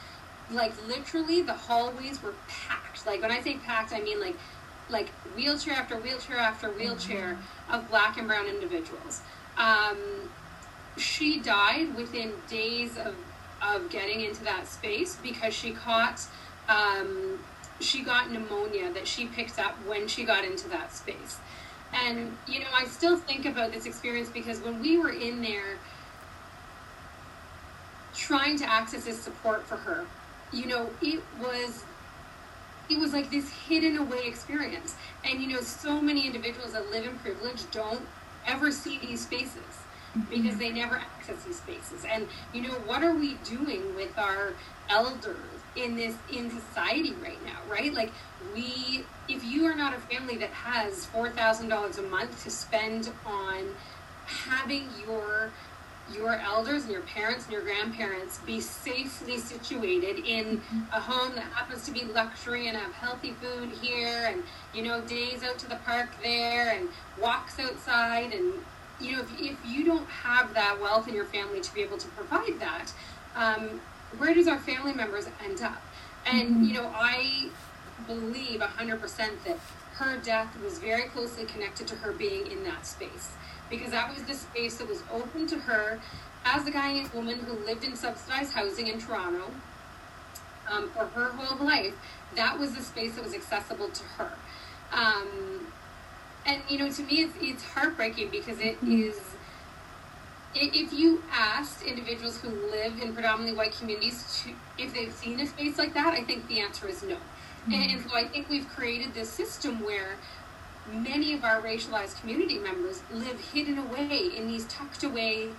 like 0.51 0.73
literally 0.87 1.41
the 1.41 1.53
hallways 1.53 2.21
were 2.21 2.33
packed. 2.47 3.05
Like 3.05 3.21
when 3.21 3.31
I 3.31 3.41
say 3.41 3.57
packed, 3.57 3.93
I 3.93 4.01
mean 4.01 4.19
like 4.19 4.35
like 4.89 5.09
wheelchair 5.35 5.73
after 5.73 5.97
wheelchair 5.97 6.37
after 6.37 6.69
wheelchair 6.71 7.33
mm-hmm. 7.33 7.73
of 7.73 7.89
black 7.89 8.17
and 8.17 8.27
brown 8.27 8.47
individuals. 8.47 9.21
Um, 9.57 9.97
she 10.97 11.39
died 11.39 11.95
within 11.95 12.33
days 12.47 12.97
of, 12.97 13.15
of 13.61 13.89
getting 13.89 14.21
into 14.21 14.43
that 14.43 14.67
space 14.67 15.17
because 15.21 15.53
she 15.53 15.71
caught 15.71 16.21
um, 16.69 17.39
she 17.79 18.03
got 18.03 18.31
pneumonia 18.31 18.91
that 18.93 19.07
she 19.07 19.25
picked 19.25 19.59
up 19.59 19.73
when 19.85 20.07
she 20.07 20.23
got 20.23 20.45
into 20.45 20.69
that 20.69 20.93
space. 20.95 21.37
And 22.03 22.35
you 22.47 22.59
know, 22.59 22.67
I 22.73 22.85
still 22.85 23.17
think 23.17 23.45
about 23.45 23.71
this 23.71 23.85
experience 23.85 24.29
because 24.29 24.59
when 24.59 24.81
we 24.81 24.97
were 24.97 25.11
in 25.11 25.41
there 25.41 25.77
trying 28.13 28.57
to 28.57 28.69
access 28.69 29.05
this 29.05 29.19
support 29.19 29.63
for 29.65 29.77
her, 29.77 30.05
you 30.51 30.65
know, 30.65 30.89
it 31.01 31.21
was 31.41 31.83
it 32.89 32.99
was 32.99 33.13
like 33.13 33.31
this 33.31 33.49
hidden 33.49 33.97
away 33.97 34.25
experience. 34.25 34.95
And 35.23 35.41
you 35.41 35.47
know, 35.47 35.61
so 35.61 36.01
many 36.01 36.25
individuals 36.25 36.73
that 36.73 36.89
live 36.91 37.05
in 37.05 37.17
privilege 37.19 37.63
don't 37.71 38.01
ever 38.45 38.71
see 38.71 38.99
these 38.99 39.21
spaces 39.21 39.57
mm-hmm. 40.15 40.21
because 40.29 40.57
they 40.57 40.69
never 40.69 40.95
access 40.95 41.43
these 41.43 41.57
spaces. 41.57 42.05
And 42.09 42.27
you 42.53 42.61
know, 42.61 42.73
what 42.85 43.03
are 43.03 43.15
we 43.15 43.35
doing 43.45 43.95
with 43.95 44.17
our 44.17 44.53
elders 44.89 45.54
in 45.75 45.95
this 45.95 46.15
in 46.31 46.49
society 46.49 47.15
right 47.15 47.43
now, 47.43 47.59
right? 47.69 47.93
Like 47.93 48.11
we 48.53 49.05
if 49.27 49.43
you 49.43 49.65
are 49.65 49.75
not 49.75 49.93
a 49.93 49.99
family 49.99 50.37
that 50.37 50.51
has 50.51 51.05
four 51.05 51.29
thousand 51.29 51.69
dollars 51.69 51.97
a 51.97 52.03
month 52.03 52.43
to 52.43 52.51
spend 52.51 53.09
on 53.25 53.75
having 54.25 54.89
your 55.05 55.51
your 56.07 56.33
elders 56.39 56.83
and 56.83 56.91
your 56.91 57.01
parents 57.01 57.45
and 57.45 57.53
your 57.53 57.63
grandparents 57.63 58.37
be 58.39 58.61
safely 58.61 59.39
situated 59.39 60.19
in 60.19 60.61
a 60.93 60.99
home 60.99 61.33
that 61.33 61.45
happens 61.51 61.83
to 61.83 61.91
be 61.91 62.05
luxury 62.05 62.67
and 62.67 62.77
have 62.77 62.93
healthy 62.93 63.33
food 63.33 63.69
here 63.69 64.25
and 64.27 64.43
you 64.73 64.83
know 64.83 65.01
days 65.01 65.43
out 65.43 65.57
to 65.57 65.67
the 65.67 65.77
park 65.77 66.09
there 66.21 66.69
and 66.69 66.89
walks 67.19 67.59
outside 67.59 68.31
and 68.33 68.53
you 68.99 69.11
know, 69.11 69.21
if, 69.21 69.29
if 69.39 69.57
you 69.65 69.83
don't 69.83 70.09
have 70.09 70.53
that 70.53 70.79
wealth 70.79 71.07
in 71.07 71.13
your 71.13 71.25
family 71.25 71.59
to 71.61 71.73
be 71.73 71.81
able 71.81 71.97
to 71.97 72.07
provide 72.09 72.59
that, 72.59 72.93
um, 73.35 73.81
where 74.17 74.33
does 74.33 74.47
our 74.47 74.59
family 74.59 74.93
members 74.93 75.27
end 75.43 75.61
up? 75.61 75.81
And, 76.25 76.49
mm-hmm. 76.49 76.63
you 76.63 76.73
know, 76.73 76.91
I 76.93 77.49
believe 78.07 78.59
100% 78.59 79.17
that 79.45 79.59
her 79.95 80.17
death 80.17 80.59
was 80.61 80.79
very 80.79 81.03
closely 81.03 81.45
connected 81.45 81.87
to 81.87 81.95
her 81.95 82.11
being 82.11 82.47
in 82.47 82.63
that 82.63 82.85
space 82.85 83.31
because 83.69 83.91
that 83.91 84.13
was 84.13 84.23
the 84.23 84.33
space 84.33 84.77
that 84.77 84.87
was 84.87 85.01
open 85.11 85.47
to 85.47 85.57
her 85.57 85.99
as 86.43 86.67
a 86.67 86.71
Guyanese 86.71 87.13
woman 87.13 87.39
who 87.39 87.53
lived 87.65 87.83
in 87.83 87.95
subsidized 87.95 88.53
housing 88.53 88.87
in 88.87 88.99
Toronto 88.99 89.49
um, 90.69 90.89
for 90.89 91.05
her 91.05 91.29
whole 91.29 91.65
life. 91.65 91.93
That 92.35 92.59
was 92.59 92.75
the 92.75 92.81
space 92.81 93.15
that 93.15 93.23
was 93.23 93.33
accessible 93.33 93.89
to 93.89 94.03
her. 94.03 94.33
Um, 94.91 95.67
and 96.45 96.61
you 96.69 96.77
know, 96.77 96.89
to 96.91 97.03
me, 97.03 97.23
it's 97.23 97.33
it's 97.41 97.63
heartbreaking 97.63 98.29
because 98.29 98.59
it 98.59 98.75
mm-hmm. 98.77 99.03
is. 99.03 99.19
If 100.55 100.93
you 100.93 101.21
asked 101.31 101.83
individuals 101.83 102.39
who 102.39 102.49
live 102.49 103.01
in 103.01 103.13
predominantly 103.13 103.57
white 103.57 103.73
communities 103.73 104.43
to, 104.43 104.53
if 104.81 104.93
they've 104.93 105.13
seen 105.13 105.39
a 105.41 105.47
space 105.47 105.77
like 105.77 105.93
that, 105.93 106.13
I 106.13 106.23
think 106.23 106.47
the 106.47 106.61
answer 106.61 106.87
is 106.87 107.03
no. 107.03 107.15
Mm-hmm. 107.15 107.73
And, 107.73 107.91
and 107.91 108.09
so 108.09 108.15
I 108.15 108.25
think 108.25 108.49
we've 108.49 108.67
created 108.69 109.13
this 109.13 109.29
system 109.29 109.83
where 109.83 110.15
many 110.89 111.33
of 111.33 111.43
our 111.43 111.61
racialized 111.61 112.21
community 112.21 112.57
members 112.57 113.01
live 113.11 113.39
hidden 113.51 113.77
away 113.77 114.29
in 114.35 114.47
these 114.47 114.65
tucked 114.67 115.03
away 115.03 115.49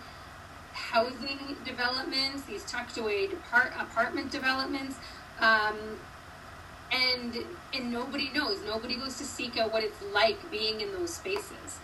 housing 0.73 1.57
developments, 1.65 2.43
these 2.43 2.65
tucked 2.65 2.97
away 2.97 3.27
depart, 3.27 3.73
apartment 3.79 4.31
developments. 4.31 4.97
Um, 5.41 5.99
and 6.93 7.37
and 7.75 7.93
nobody 7.93 8.31
knows 8.33 8.63
nobody 8.65 8.95
goes 8.95 9.19
to 9.19 9.25
seek 9.25 9.59
out 9.59 9.73
what 9.73 9.83
it's 9.83 10.01
like 10.15 10.51
being 10.53 10.81
in 10.81 10.93
those 10.93 11.15
spaces 11.15 11.81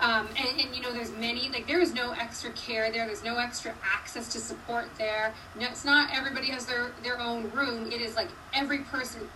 um, 0.00 0.28
and, 0.36 0.60
and, 0.60 0.74
you 0.74 0.82
know 0.82 0.92
there's 0.92 1.12
many 1.12 1.48
like 1.50 1.66
there 1.66 1.80
is 1.80 1.94
no 1.94 2.12
extra 2.12 2.50
care 2.52 2.90
there. 2.90 3.06
There's 3.06 3.24
no 3.24 3.36
extra 3.36 3.74
access 3.84 4.28
to 4.32 4.38
support 4.38 4.86
there. 4.98 5.32
No, 5.58 5.66
it's 5.66 5.84
not 5.84 6.10
everybody 6.12 6.48
has 6.48 6.66
their 6.66 6.90
their 7.02 7.20
own 7.20 7.50
room. 7.52 7.90
It 7.92 8.00
is 8.00 8.16
like 8.16 8.28
every 8.52 8.78
person 8.78 9.28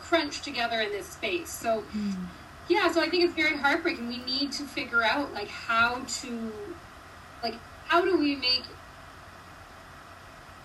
crunched 0.00 0.44
together 0.44 0.80
in 0.80 0.92
this 0.92 1.06
space. 1.06 1.50
So 1.50 1.82
mm. 1.96 2.14
yeah 2.68 2.90
so 2.92 3.00
i 3.00 3.08
think 3.08 3.24
it's 3.24 3.34
very 3.34 3.56
heartbreaking. 3.56 4.06
We 4.06 4.18
need 4.18 4.52
to 4.52 4.62
figure 4.62 5.02
out 5.02 5.34
like 5.34 5.48
how 5.48 6.02
to 6.20 6.52
like 7.42 7.54
how 7.86 8.04
do 8.04 8.16
we 8.16 8.36
make 8.36 8.62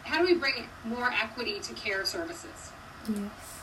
how 0.04 0.20
do 0.20 0.26
we 0.26 0.36
bring 0.36 0.68
more 0.86 1.12
equity 1.12 1.60
to 1.62 1.74
care 1.74 2.06
services? 2.06 2.72
Yes. 3.10 3.62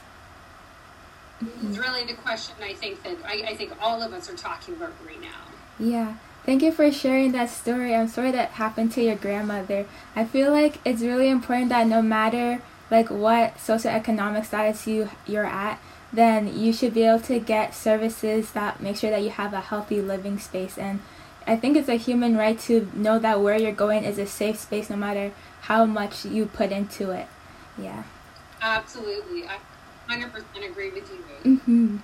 It's 1.63 1.79
really 1.79 2.05
the 2.05 2.15
question 2.15 2.57
I 2.63 2.75
think 2.75 3.03
that 3.05 3.17
I, 3.25 3.51
I 3.51 3.55
think 3.55 3.73
all 3.81 4.03
of 4.03 4.13
us 4.13 4.29
are 4.29 4.37
talking 4.37 4.75
about 4.75 4.93
right 5.07 5.21
now. 5.21 5.58
Yeah. 5.79 6.17
Thank 6.45 6.63
you 6.63 6.73
for 6.73 6.91
sharing 6.91 7.33
that 7.33 7.51
story. 7.51 7.95
I'm 7.95 8.09
sorry 8.09 8.31
that 8.31 8.53
happened 8.53 8.93
to 8.93 9.03
your 9.03 9.17
grandmother. 9.17 9.87
I 10.17 10.25
feel 10.25 10.51
like 10.51 10.79
it's 10.85 11.03
really 11.03 11.29
important 11.29 11.69
that 11.69 11.87
no 11.87 12.01
matter 12.01 12.63
like 12.91 13.11
what 13.11 13.57
socioeconomic 13.57 14.47
status 14.47 14.87
you 14.87 15.11
you're 15.27 15.45
at, 15.45 15.79
then 16.11 16.59
you 16.59 16.73
should 16.73 16.95
be 16.95 17.03
able 17.03 17.21
to 17.21 17.39
get 17.39 17.75
services 17.75 18.53
that 18.53 18.81
make 18.81 18.97
sure 18.97 19.11
that 19.11 19.23
you 19.23 19.31
have 19.31 19.53
a 19.53 19.61
healthy 19.61 20.01
living 20.01 20.39
space 20.39 20.79
and 20.79 21.01
I 21.49 21.57
think 21.57 21.79
it's 21.79 21.89
a 21.89 21.95
human 21.95 22.37
right 22.37 22.59
to 22.61 22.91
know 22.95 23.19
that 23.19 23.41
where 23.41 23.57
you're 23.57 23.73
going 23.73 24.05
is 24.05 24.19
a 24.19 24.27
safe 24.27 24.59
space 24.59 24.91
no 24.91 24.97
matter 24.97 25.33
how 25.63 25.87
much 25.87 26.27
you 26.27 26.45
put 26.45 26.71
into 26.71 27.11
it. 27.11 27.27
Yeah. 27.79 28.03
Absolutely. 28.61 29.45
I 29.49 29.59
100% 30.11 30.71
agree 30.71 30.91
with 30.91 31.11
you. 31.11 31.57
Mm-hmm. 31.57 31.97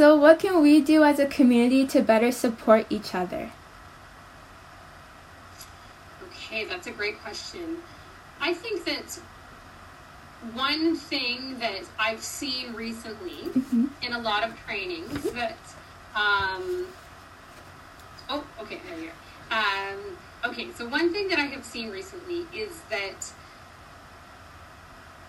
So, 0.00 0.16
what 0.16 0.38
can 0.38 0.62
we 0.62 0.80
do 0.80 1.04
as 1.04 1.18
a 1.18 1.26
community 1.26 1.86
to 1.88 2.00
better 2.00 2.32
support 2.32 2.86
each 2.88 3.14
other? 3.14 3.50
Okay, 6.26 6.64
that's 6.64 6.86
a 6.86 6.90
great 6.90 7.20
question. 7.20 7.76
I 8.40 8.54
think 8.54 8.86
that 8.86 9.20
one 10.54 10.96
thing 10.96 11.58
that 11.58 11.82
I've 11.98 12.22
seen 12.22 12.72
recently 12.72 13.50
mm-hmm. 13.52 13.88
in 14.00 14.14
a 14.14 14.18
lot 14.18 14.42
of 14.42 14.58
trainings 14.64 15.22
that, 15.32 15.58
um, 16.16 16.86
oh, 18.30 18.42
okay, 18.58 18.80
there 18.88 19.00
you 19.00 19.10
go. 19.50 19.54
Um, 19.54 20.16
okay, 20.46 20.68
so 20.72 20.88
one 20.88 21.12
thing 21.12 21.28
that 21.28 21.38
I 21.38 21.44
have 21.44 21.62
seen 21.62 21.90
recently 21.90 22.46
is 22.58 22.80
that 22.88 23.30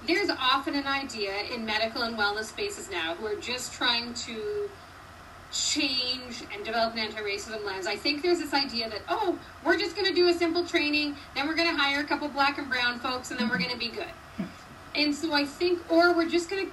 there's 0.08 0.30
often 0.30 0.76
an 0.76 0.88
idea 0.88 1.34
in 1.54 1.66
medical 1.66 2.04
and 2.04 2.18
wellness 2.18 2.46
spaces 2.46 2.90
now 2.90 3.16
who 3.16 3.26
are 3.28 3.36
just 3.36 3.74
trying 3.74 4.14
to 4.14 4.70
change 5.52 6.44
and 6.54 6.64
develop 6.64 6.94
an 6.94 7.00
anti-racism 7.00 7.64
lens. 7.66 7.86
I 7.86 7.96
think 7.96 8.22
there's 8.22 8.40
this 8.40 8.54
idea 8.54 8.90
that 8.90 9.02
oh, 9.10 9.38
we're 9.66 9.78
just 9.78 9.96
going 9.96 10.08
to 10.08 10.14
do 10.14 10.28
a 10.30 10.34
simple 10.34 10.66
training, 10.66 11.16
then 11.36 11.48
we're 11.48 11.56
going 11.56 11.70
to 11.70 11.80
hire 11.80 12.00
a 12.00 12.04
couple 12.06 12.28
black 12.30 12.58
and 12.58 12.70
brown 12.70 13.00
folks, 13.00 13.32
and 13.32 13.40
then 13.40 13.50
we're 13.50 13.58
going 13.58 13.72
to 13.72 13.78
be 13.78 13.90
good. 13.90 14.08
And 14.96 15.14
so 15.14 15.34
I 15.34 15.46
think, 15.46 15.80
or 15.92 16.14
we're 16.14 16.30
just 16.30 16.50
going 16.50 16.68
to 16.68 16.72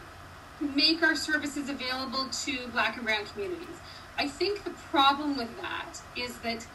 make 0.75 1.03
our 1.03 1.15
services 1.15 1.69
available 1.69 2.29
to 2.45 2.69
black 2.69 2.97
and 2.97 3.05
brown 3.05 3.25
communities. 3.27 3.77
I 4.17 4.27
think 4.27 4.65
the 4.65 4.71
problem 4.71 5.37
with 5.37 5.61
that 5.61 6.01
is 6.17 6.39
that 6.39 6.67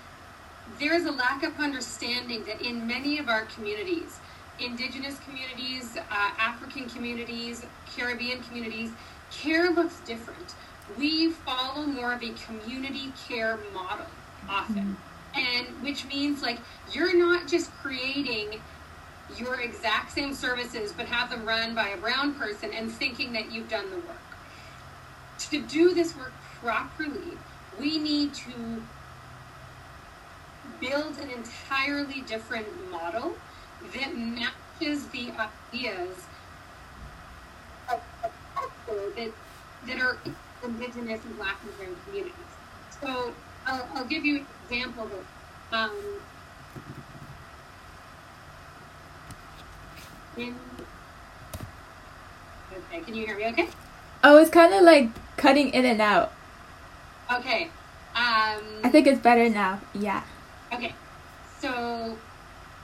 there 0.79 0.93
is 0.93 1.05
a 1.05 1.11
lack 1.11 1.43
of 1.43 1.59
understanding 1.59 2.43
that 2.45 2.61
in 2.61 2.87
many 2.87 3.17
of 3.17 3.27
our 3.27 3.45
communities, 3.45 4.19
indigenous 4.59 5.19
communities, 5.19 5.97
uh, 5.97 6.31
African 6.37 6.89
communities, 6.89 7.65
Caribbean 7.95 8.41
communities, 8.43 8.91
care 9.31 9.71
looks 9.71 9.99
different. 10.01 10.55
We 10.97 11.31
follow 11.31 11.85
more 11.85 12.13
of 12.13 12.23
a 12.23 12.33
community 12.45 13.11
care 13.27 13.57
model 13.73 14.05
often. 14.49 14.97
Mm-hmm. 15.35 15.39
And 15.39 15.67
which 15.83 16.05
means 16.05 16.41
like 16.41 16.59
you're 16.91 17.17
not 17.17 17.47
just 17.47 17.71
creating 17.77 18.61
your 19.37 19.61
exact 19.61 20.11
same 20.11 20.33
services 20.33 20.93
but 20.95 21.07
have 21.07 21.29
them 21.29 21.45
run 21.45 21.73
by 21.73 21.89
a 21.89 21.97
brown 21.97 22.35
person 22.35 22.71
and 22.71 22.91
thinking 22.91 23.33
that 23.33 23.51
you've 23.51 23.69
done 23.69 23.89
the 23.89 23.97
work. 23.97 24.17
To 25.49 25.61
do 25.61 25.93
this 25.93 26.15
work 26.15 26.33
properly, 26.61 27.37
we 27.79 27.97
need 27.97 28.33
to 28.35 28.83
build 30.79 31.17
an 31.17 31.29
entirely 31.31 32.21
different 32.21 32.67
model 32.91 33.35
that 33.96 34.15
matches 34.15 35.08
the 35.08 35.32
ideas 35.32 36.15
of, 37.89 38.02
of 38.24 38.32
culture 38.56 39.10
that, 39.15 39.32
that 39.88 40.02
are 40.02 40.17
indigenous 40.63 41.24
and 41.26 41.38
black 41.38 41.58
and 41.63 41.78
brown 41.78 41.96
communities. 42.06 42.34
So 43.02 43.34
I'll, 43.65 43.88
I'll 43.96 44.06
give 44.06 44.26
you 44.26 44.39
an 44.39 44.46
example 44.69 45.04
of 45.04 45.26
um, 45.74 45.98
in 50.38 50.56
okay, 52.72 53.02
can 53.02 53.15
you 53.15 53.26
hear 53.26 53.38
me 53.38 53.48
okay? 53.48 53.67
Oh, 54.24 54.38
it's 54.38 54.50
kind 54.50 54.74
of 54.74 54.84
like 54.84 55.10
cutting 55.38 55.69
in 55.69 55.86
and 55.86 56.02
out. 56.02 56.32
Okay. 57.32 57.69
Um, 58.15 58.62
I 58.84 58.89
think 58.89 59.08
it's 59.08 59.19
better 59.19 59.50
now. 59.50 59.82
Yeah. 59.93 60.24
Okay, 60.72 60.93
so 61.60 62.15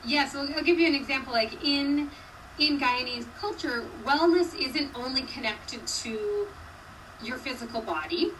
yeah, 0.04 0.28
so 0.28 0.42
I'll 0.56 0.64
give 0.64 0.80
you 0.80 0.88
an 0.88 0.96
example. 0.96 1.34
Like 1.34 1.64
in 1.64 2.10
in 2.58 2.80
Guyanese 2.80 3.26
culture, 3.40 3.86
wellness 4.04 4.54
isn't 4.60 4.92
only 4.96 5.24
connected 5.24 5.86
to 5.88 6.48
your 7.22 7.38
physical 7.38 7.82
body. 7.82 8.32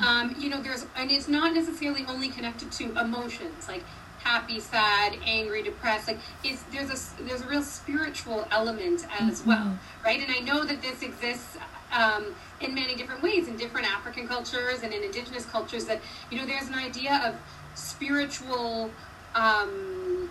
Um, 0.00 0.34
you 0.38 0.50
know, 0.50 0.60
there's 0.62 0.86
and 0.96 1.10
it's 1.10 1.28
not 1.28 1.54
necessarily 1.54 2.04
only 2.06 2.28
connected 2.28 2.70
to 2.72 2.98
emotions 2.98 3.66
like 3.68 3.82
happy, 4.18 4.60
sad, 4.60 5.16
angry, 5.24 5.62
depressed. 5.62 6.08
Like 6.08 6.18
it's 6.44 6.62
there's 6.64 6.90
a 6.90 7.22
there's 7.24 7.42
a 7.42 7.48
real 7.48 7.62
spiritual 7.62 8.46
element 8.50 9.06
as 9.18 9.40
Mm-hmm. 9.40 9.48
well, 9.48 9.78
right? 10.04 10.20
And 10.20 10.30
I 10.30 10.40
know 10.40 10.64
that 10.64 10.82
this 10.82 11.02
exists 11.02 11.56
um, 11.92 12.34
in 12.60 12.74
many 12.74 12.94
different 12.94 13.22
ways 13.22 13.48
in 13.48 13.56
different 13.56 13.86
African 13.86 14.28
cultures 14.28 14.82
and 14.82 14.92
in 14.92 15.02
indigenous 15.02 15.46
cultures. 15.46 15.86
That 15.86 16.00
you 16.30 16.38
know, 16.38 16.46
there's 16.46 16.68
an 16.68 16.74
idea 16.74 17.20
of 17.24 17.34
spiritual. 17.78 18.90
Um, 19.34 20.30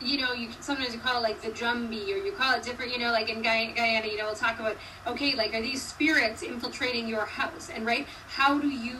you 0.00 0.18
know, 0.18 0.32
you 0.32 0.50
sometimes 0.60 0.94
you 0.94 1.00
call 1.00 1.18
it 1.18 1.22
like 1.22 1.40
the 1.40 1.48
jumbi, 1.48 2.04
or 2.12 2.16
you 2.16 2.32
call 2.32 2.54
it 2.54 2.62
different. 2.62 2.92
You 2.92 2.98
know, 2.98 3.12
like 3.12 3.28
in 3.28 3.42
Guyana, 3.42 4.06
you 4.06 4.16
know, 4.16 4.26
we'll 4.26 4.34
talk 4.34 4.58
about 4.60 4.76
okay, 5.06 5.34
like 5.34 5.54
are 5.54 5.62
these 5.62 5.82
spirits 5.82 6.42
infiltrating 6.42 7.08
your 7.08 7.24
house, 7.24 7.70
and 7.74 7.86
right? 7.86 8.06
How 8.28 8.58
do 8.58 8.68
you 8.68 8.98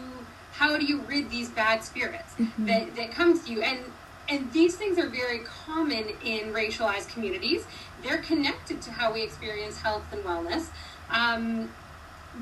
how 0.52 0.78
do 0.78 0.84
you 0.84 1.00
rid 1.02 1.30
these 1.30 1.50
bad 1.50 1.84
spirits 1.84 2.34
that 2.58 2.96
that 2.96 3.12
come 3.12 3.38
to 3.38 3.52
you? 3.52 3.62
And 3.62 3.80
and 4.28 4.52
these 4.52 4.76
things 4.76 4.98
are 4.98 5.08
very 5.08 5.40
common 5.40 6.04
in 6.24 6.52
racialized 6.52 7.08
communities. 7.08 7.64
They're 8.02 8.22
connected 8.22 8.82
to 8.82 8.90
how 8.90 9.12
we 9.12 9.22
experience 9.22 9.78
health 9.78 10.04
and 10.12 10.22
wellness. 10.24 10.68
Um, 11.10 11.70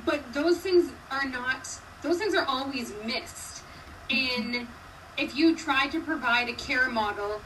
but 0.06 0.32
those 0.32 0.58
things 0.58 0.90
are 1.10 1.28
not 1.28 1.68
those 2.02 2.18
things 2.18 2.34
are 2.34 2.44
always 2.44 2.92
missed 3.04 3.62
in 4.08 4.68
if 5.16 5.36
you 5.36 5.56
try 5.56 5.86
to 5.88 6.00
provide 6.00 6.48
a 6.48 6.52
care 6.52 6.90
model 6.90 7.40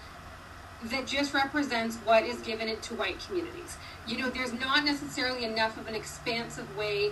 that 0.85 1.07
just 1.07 1.35
represents 1.35 1.97
what 1.99 2.25
is 2.25 2.41
given 2.41 2.69
it 2.69 2.83
to 2.83 2.95
white 2.95 3.19
communities 3.27 3.77
you 4.07 4.19
know 4.19 4.31
there's 4.31 4.53
not 4.53 4.85
necessarily 4.85 5.45
enough 5.45 5.77
of 5.77 5.87
an 5.89 5.95
expansive 5.95 6.77
way 6.77 7.11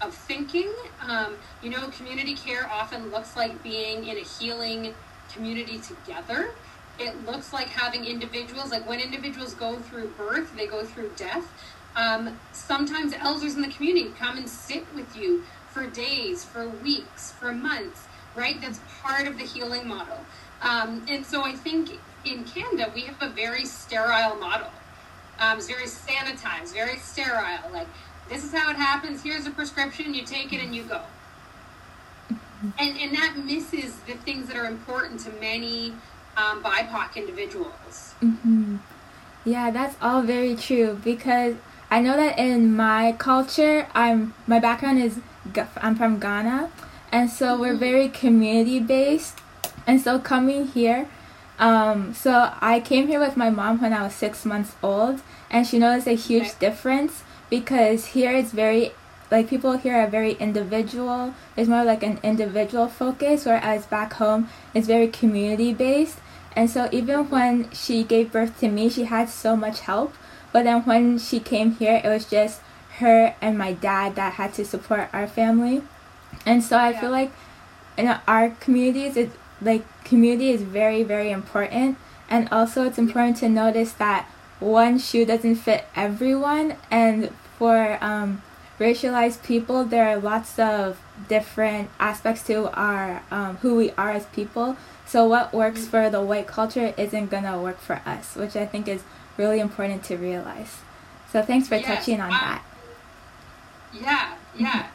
of 0.00 0.14
thinking 0.14 0.72
um, 1.06 1.36
you 1.62 1.70
know 1.70 1.88
community 1.88 2.34
care 2.34 2.68
often 2.70 3.10
looks 3.10 3.36
like 3.36 3.62
being 3.62 4.06
in 4.06 4.16
a 4.16 4.20
healing 4.20 4.94
community 5.32 5.78
together 5.78 6.50
it 6.98 7.24
looks 7.26 7.52
like 7.52 7.68
having 7.68 8.04
individuals 8.04 8.70
like 8.70 8.86
when 8.88 9.00
individuals 9.00 9.54
go 9.54 9.76
through 9.76 10.08
birth 10.08 10.54
they 10.56 10.66
go 10.66 10.84
through 10.84 11.10
death 11.16 11.46
um, 11.96 12.38
sometimes 12.52 13.12
elders 13.18 13.54
in 13.54 13.62
the 13.62 13.68
community 13.68 14.12
come 14.18 14.38
and 14.38 14.48
sit 14.48 14.84
with 14.94 15.14
you 15.16 15.42
for 15.72 15.86
days, 15.86 16.44
for 16.44 16.68
weeks, 16.68 17.32
for 17.32 17.52
months, 17.52 18.04
right? 18.36 18.60
That's 18.60 18.80
part 19.02 19.26
of 19.26 19.38
the 19.38 19.44
healing 19.44 19.88
model. 19.88 20.18
Um, 20.60 21.04
and 21.08 21.24
so 21.24 21.42
I 21.42 21.52
think 21.52 21.98
in 22.24 22.44
Canada, 22.44 22.90
we 22.94 23.02
have 23.02 23.20
a 23.20 23.28
very 23.28 23.64
sterile 23.64 24.36
model. 24.36 24.70
Um, 25.38 25.58
it's 25.58 25.66
very 25.66 25.86
sanitized, 25.86 26.72
very 26.72 26.98
sterile. 26.98 27.70
Like, 27.72 27.88
this 28.28 28.44
is 28.44 28.52
how 28.52 28.70
it 28.70 28.76
happens. 28.76 29.22
Here's 29.22 29.46
a 29.46 29.50
prescription. 29.50 30.14
You 30.14 30.24
take 30.24 30.52
it 30.52 30.62
and 30.62 30.74
you 30.74 30.84
go. 30.84 31.02
And, 32.78 32.96
and 32.96 33.14
that 33.16 33.34
misses 33.44 33.96
the 34.06 34.14
things 34.14 34.46
that 34.48 34.56
are 34.56 34.66
important 34.66 35.20
to 35.20 35.32
many 35.40 35.94
um, 36.36 36.62
BIPOC 36.62 37.16
individuals. 37.16 38.14
hmm 38.20 38.76
Yeah, 39.44 39.70
that's 39.70 39.96
all 40.00 40.22
very 40.22 40.54
true 40.54 41.00
because 41.02 41.56
I 41.90 42.00
know 42.00 42.16
that 42.16 42.38
in 42.38 42.74
my 42.74 43.12
culture, 43.18 43.88
I'm 43.94 44.32
my 44.46 44.58
background 44.60 45.02
is 45.02 45.20
I'm 45.76 45.96
from 45.96 46.20
Ghana, 46.20 46.70
and 47.10 47.28
so 47.28 47.60
we're 47.60 47.76
very 47.76 48.08
community 48.08 48.80
based, 48.80 49.38
and 49.86 50.00
so 50.00 50.18
coming 50.18 50.68
here, 50.68 51.08
um, 51.62 52.12
so 52.12 52.52
I 52.60 52.80
came 52.80 53.06
here 53.06 53.20
with 53.20 53.36
my 53.36 53.48
mom 53.48 53.80
when 53.80 53.92
I 53.92 54.02
was 54.02 54.14
six 54.14 54.44
months 54.44 54.74
old, 54.82 55.22
and 55.48 55.64
she 55.64 55.78
noticed 55.78 56.08
a 56.08 56.14
huge 56.14 56.48
Okay. 56.48 56.66
difference 56.66 57.22
because 57.48 58.06
here 58.06 58.32
it's 58.32 58.50
very 58.50 58.90
like 59.30 59.48
people 59.48 59.78
here 59.78 59.94
are 59.96 60.08
very 60.08 60.32
individual. 60.32 61.32
There's 61.54 61.68
more 61.68 61.84
like 61.84 62.02
an 62.02 62.18
individual 62.22 62.88
focus, 62.88 63.46
whereas 63.46 63.86
back 63.86 64.14
home 64.14 64.48
it's 64.74 64.86
very 64.88 65.06
community 65.06 65.72
based. 65.72 66.18
And 66.56 66.68
so 66.68 66.88
even 66.92 67.30
when 67.30 67.70
she 67.70 68.02
gave 68.02 68.32
birth 68.32 68.58
to 68.60 68.68
me, 68.68 68.90
she 68.90 69.04
had 69.04 69.28
so 69.30 69.56
much 69.56 69.80
help. 69.80 70.12
But 70.52 70.64
then 70.64 70.82
when 70.82 71.18
she 71.18 71.40
came 71.40 71.76
here, 71.76 72.00
it 72.04 72.08
was 72.08 72.26
just 72.26 72.60
her 72.98 73.34
and 73.40 73.56
my 73.56 73.72
dad 73.72 74.16
that 74.16 74.34
had 74.34 74.52
to 74.54 74.64
support 74.64 75.08
our 75.12 75.26
family. 75.26 75.82
And 76.44 76.62
so 76.62 76.76
I 76.76 76.90
Yeah. 76.90 77.00
feel 77.00 77.10
like 77.10 77.32
in 77.96 78.08
our 78.26 78.50
communities, 78.60 79.16
it 79.16 79.30
like 79.62 79.84
community 80.04 80.50
is 80.50 80.62
very 80.62 81.02
very 81.02 81.30
important. 81.30 81.98
And 82.28 82.48
also 82.50 82.84
it's 82.84 82.98
important 82.98 83.36
to 83.38 83.48
notice 83.48 83.92
that 83.94 84.26
one 84.58 84.98
shoe 84.98 85.24
doesn't 85.24 85.56
fit 85.56 85.84
everyone. 85.94 86.76
And 86.90 87.30
for 87.58 87.98
um, 88.02 88.42
racialized 88.78 89.42
people, 89.42 89.84
there 89.84 90.08
are 90.08 90.16
lots 90.16 90.58
of 90.58 91.00
different 91.28 91.90
aspects 92.00 92.42
to 92.46 92.70
our 92.78 93.22
um, 93.30 93.56
who 93.58 93.76
we 93.76 93.90
are 93.92 94.10
as 94.10 94.26
people. 94.26 94.76
So 95.06 95.26
what 95.26 95.52
works 95.52 95.86
for 95.86 96.08
the 96.08 96.22
white 96.22 96.46
culture 96.46 96.94
isn't 96.96 97.30
gonna 97.30 97.60
work 97.60 97.78
for 97.80 98.00
us, 98.06 98.34
which 98.34 98.56
I 98.56 98.64
think 98.64 98.88
is 98.88 99.02
really 99.36 99.60
important 99.60 100.04
to 100.04 100.16
realize. 100.16 100.78
So 101.30 101.42
thanks 101.42 101.68
for 101.68 101.76
Yes, 101.76 101.86
touching 101.86 102.20
on 102.20 102.30
wow. 102.30 102.38
that. 102.40 102.62
Yeah, 103.92 104.34
yeah. 104.56 104.86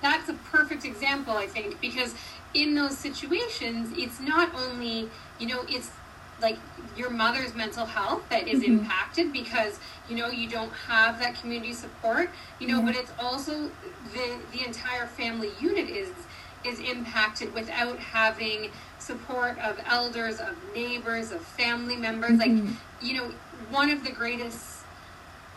That's 0.00 0.28
a 0.28 0.34
perfect 0.34 0.84
example, 0.84 1.36
I 1.36 1.46
think, 1.46 1.80
because 1.80 2.14
in 2.54 2.74
those 2.74 2.96
situations, 2.96 3.90
it's 3.96 4.20
not 4.20 4.54
only, 4.54 5.08
you 5.38 5.46
know, 5.46 5.64
it's 5.68 5.90
like 6.40 6.58
your 6.96 7.10
mother's 7.10 7.54
mental 7.54 7.86
health 7.86 8.28
that 8.28 8.48
is 8.48 8.62
Mhm. 8.62 8.80
impacted 8.80 9.32
because, 9.32 9.78
you 10.08 10.16
know, 10.16 10.28
you 10.28 10.48
don't 10.48 10.72
have 10.88 11.18
that 11.20 11.40
community 11.40 11.72
support, 11.72 12.30
you 12.58 12.66
know, 12.68 12.82
but 12.82 12.96
it's 12.96 13.12
also 13.18 13.70
the 14.12 14.38
the 14.52 14.66
entire 14.66 15.06
family 15.06 15.52
unit 15.60 15.88
is 15.88 16.10
is 16.64 16.78
impacted 16.78 17.52
without 17.54 17.98
having 17.98 18.70
support 19.00 19.58
of 19.58 19.80
elders, 19.86 20.38
of 20.38 20.54
neighbors, 20.74 21.32
of 21.32 21.40
family 21.42 21.96
members. 21.96 22.32
Mhm. 22.32 22.38
Like, 22.38 22.76
you 23.00 23.14
know, 23.16 23.32
one 23.70 23.90
of 23.90 24.04
the 24.04 24.12
greatest 24.12 24.78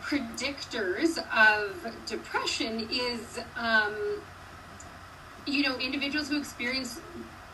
predictors 0.04 1.18
of 1.36 1.96
depression 2.06 2.88
is, 2.92 3.40
um, 3.58 4.22
you 5.46 5.64
know, 5.64 5.78
individuals 5.78 6.30
who 6.30 6.38
experience 6.38 7.00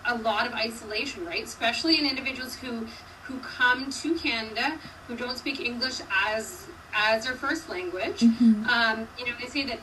a 0.05 0.15
lot 0.17 0.47
of 0.47 0.53
isolation, 0.53 1.25
right? 1.25 1.43
Especially 1.43 1.97
in 1.99 2.05
individuals 2.05 2.55
who 2.55 2.87
who 3.23 3.37
come 3.39 3.89
to 3.91 4.15
Canada 4.15 4.77
who 5.07 5.15
don't 5.15 5.37
speak 5.37 5.59
English 5.59 6.01
as 6.25 6.67
as 6.93 7.25
their 7.25 7.35
first 7.35 7.69
language. 7.69 8.19
Mhm. 8.21 8.67
Um, 8.67 9.07
you 9.17 9.25
know, 9.25 9.33
they 9.39 9.47
say 9.47 9.63
that 9.65 9.79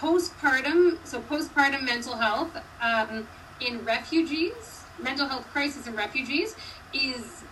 postpartum, 0.00 0.98
so 1.04 1.20
postpartum 1.20 1.82
mental 1.82 2.16
health 2.16 2.56
um, 2.80 3.26
in 3.60 3.84
refugees, 3.84 4.82
mental 5.02 5.26
health 5.28 5.46
crisis 5.52 5.86
in 5.86 5.94
refugees 5.96 6.56
is 6.92 7.42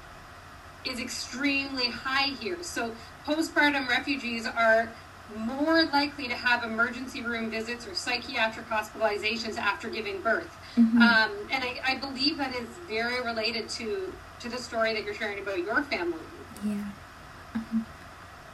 is 0.84 1.00
extremely 1.00 1.90
high 1.90 2.28
here. 2.40 2.58
So 2.62 2.92
postpartum 3.26 3.88
refugees 3.88 4.46
are 4.46 4.88
more 5.34 5.84
likely 5.86 6.28
to 6.28 6.34
have 6.34 6.64
emergency 6.64 7.22
room 7.22 7.50
visits 7.50 7.86
or 7.86 7.94
psychiatric 7.94 8.68
hospitalizations 8.68 9.56
after 9.58 9.88
giving 9.88 10.20
birth. 10.20 10.48
Mhm. 10.76 11.00
Um, 11.00 11.30
and 11.50 11.64
I, 11.64 11.80
I 11.84 11.96
believe 11.96 12.38
that 12.38 12.54
is 12.54 12.68
very 12.88 13.20
related 13.22 13.68
to, 13.70 14.12
to 14.40 14.48
the 14.48 14.58
story 14.58 14.94
that 14.94 15.04
you're 15.04 15.14
sharing 15.14 15.38
about 15.40 15.58
your 15.58 15.82
family. 15.82 16.18
Yeah. 16.64 16.84
Mhm. 17.56 17.84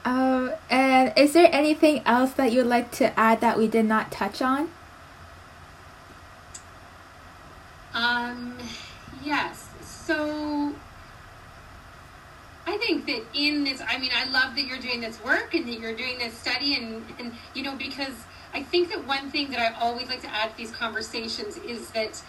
Um, 0.05 0.53
and 0.71 1.13
is 1.17 1.33
there 1.33 1.49
anything 1.53 2.03
else 2.07 2.33
that 2.33 2.53
you'd 2.53 2.67
like 2.67 2.91
to 2.93 3.19
add 3.19 3.41
that 3.41 3.57
we 3.59 3.69
did 3.69 3.85
not 3.85 4.11
touch 4.11 4.43
on? 4.43 4.71
Um, 7.95 8.57
yes. 9.23 9.67
So 9.83 10.73
I 12.67 12.77
think 12.79 13.07
that 13.07 13.23
in 13.35 13.65
this, 13.65 13.83
I 13.87 13.99
mean, 13.99 14.13
I 14.15 14.25
love 14.31 14.55
that 14.55 14.65
you're 14.65 14.79
doing 14.79 15.01
this 15.01 15.23
work 15.25 15.55
and 15.55 15.67
that 15.67 15.81
you're 15.81 15.97
doing 15.97 16.19
this 16.19 16.35
study, 16.35 16.77
and, 16.77 17.05
and 17.19 17.33
you 17.55 17.63
know, 17.63 17.75
because 17.77 18.15
I 18.55 18.63
think 18.63 18.91
that 18.91 19.07
one 19.07 19.31
thing 19.31 19.51
that 19.51 19.59
I 19.59 19.81
always 19.81 20.09
like 20.09 20.23
to 20.23 20.33
add 20.33 20.51
to 20.53 20.57
these 20.57 20.71
conversations 20.71 21.57
is 21.57 21.91
that 21.91 22.23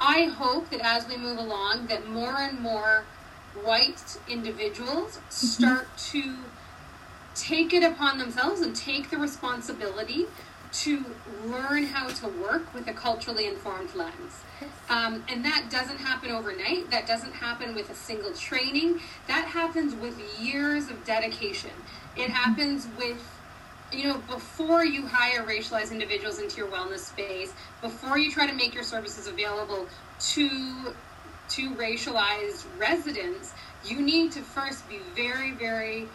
I 0.00 0.24
hope 0.24 0.70
that 0.70 0.80
as 0.80 1.06
we 1.08 1.16
move 1.16 1.38
along, 1.38 1.88
that 1.88 2.08
more 2.08 2.36
and 2.38 2.58
more 2.60 3.04
white 3.62 4.18
individuals 4.28 5.18
mm-hmm. 5.18 5.30
start 5.30 5.96
to 5.96 6.36
take 7.34 7.74
it 7.74 7.82
upon 7.82 8.18
themselves 8.18 8.60
and 8.60 8.74
take 8.74 9.10
the 9.10 9.18
responsibility 9.18 10.26
to 10.82 11.04
learn 11.46 11.84
how 11.84 12.08
to 12.08 12.28
work 12.28 12.72
with 12.74 12.88
a 12.88 12.92
culturally 12.92 13.46
informed 13.46 13.94
lens. 13.94 14.42
Um, 14.88 15.24
and 15.28 15.44
that 15.44 15.68
doesn't 15.70 15.98
happen 15.98 16.30
overnight. 16.30 16.90
That 16.90 17.06
doesn't 17.06 17.32
happen 17.32 17.74
with 17.74 17.90
a 17.90 17.94
single 17.94 18.32
training. 18.32 19.00
That 19.28 19.46
happens 19.46 19.94
with 19.94 20.18
years 20.40 20.90
of 20.90 21.04
dedication. 21.04 21.70
It 22.16 22.30
happens 22.30 22.88
with, 22.98 23.22
you 23.92 24.04
know, 24.04 24.18
before 24.28 24.84
you 24.84 25.06
hire 25.06 25.44
racialized 25.44 25.92
individuals 25.92 26.40
into 26.40 26.56
your 26.56 26.68
wellness 26.68 27.00
space, 27.00 27.52
before 27.80 28.18
you 28.18 28.30
try 28.30 28.46
to 28.46 28.54
make 28.54 28.74
your 28.74 28.84
services 28.84 29.26
available 29.26 29.86
to 30.18 30.94
to 31.46 31.74
racialized 31.74 32.64
residents, 32.78 33.52
you 33.84 34.00
need 34.00 34.32
to 34.32 34.40
first 34.40 34.88
be 34.88 34.98
very, 35.14 35.52
very 35.52 36.08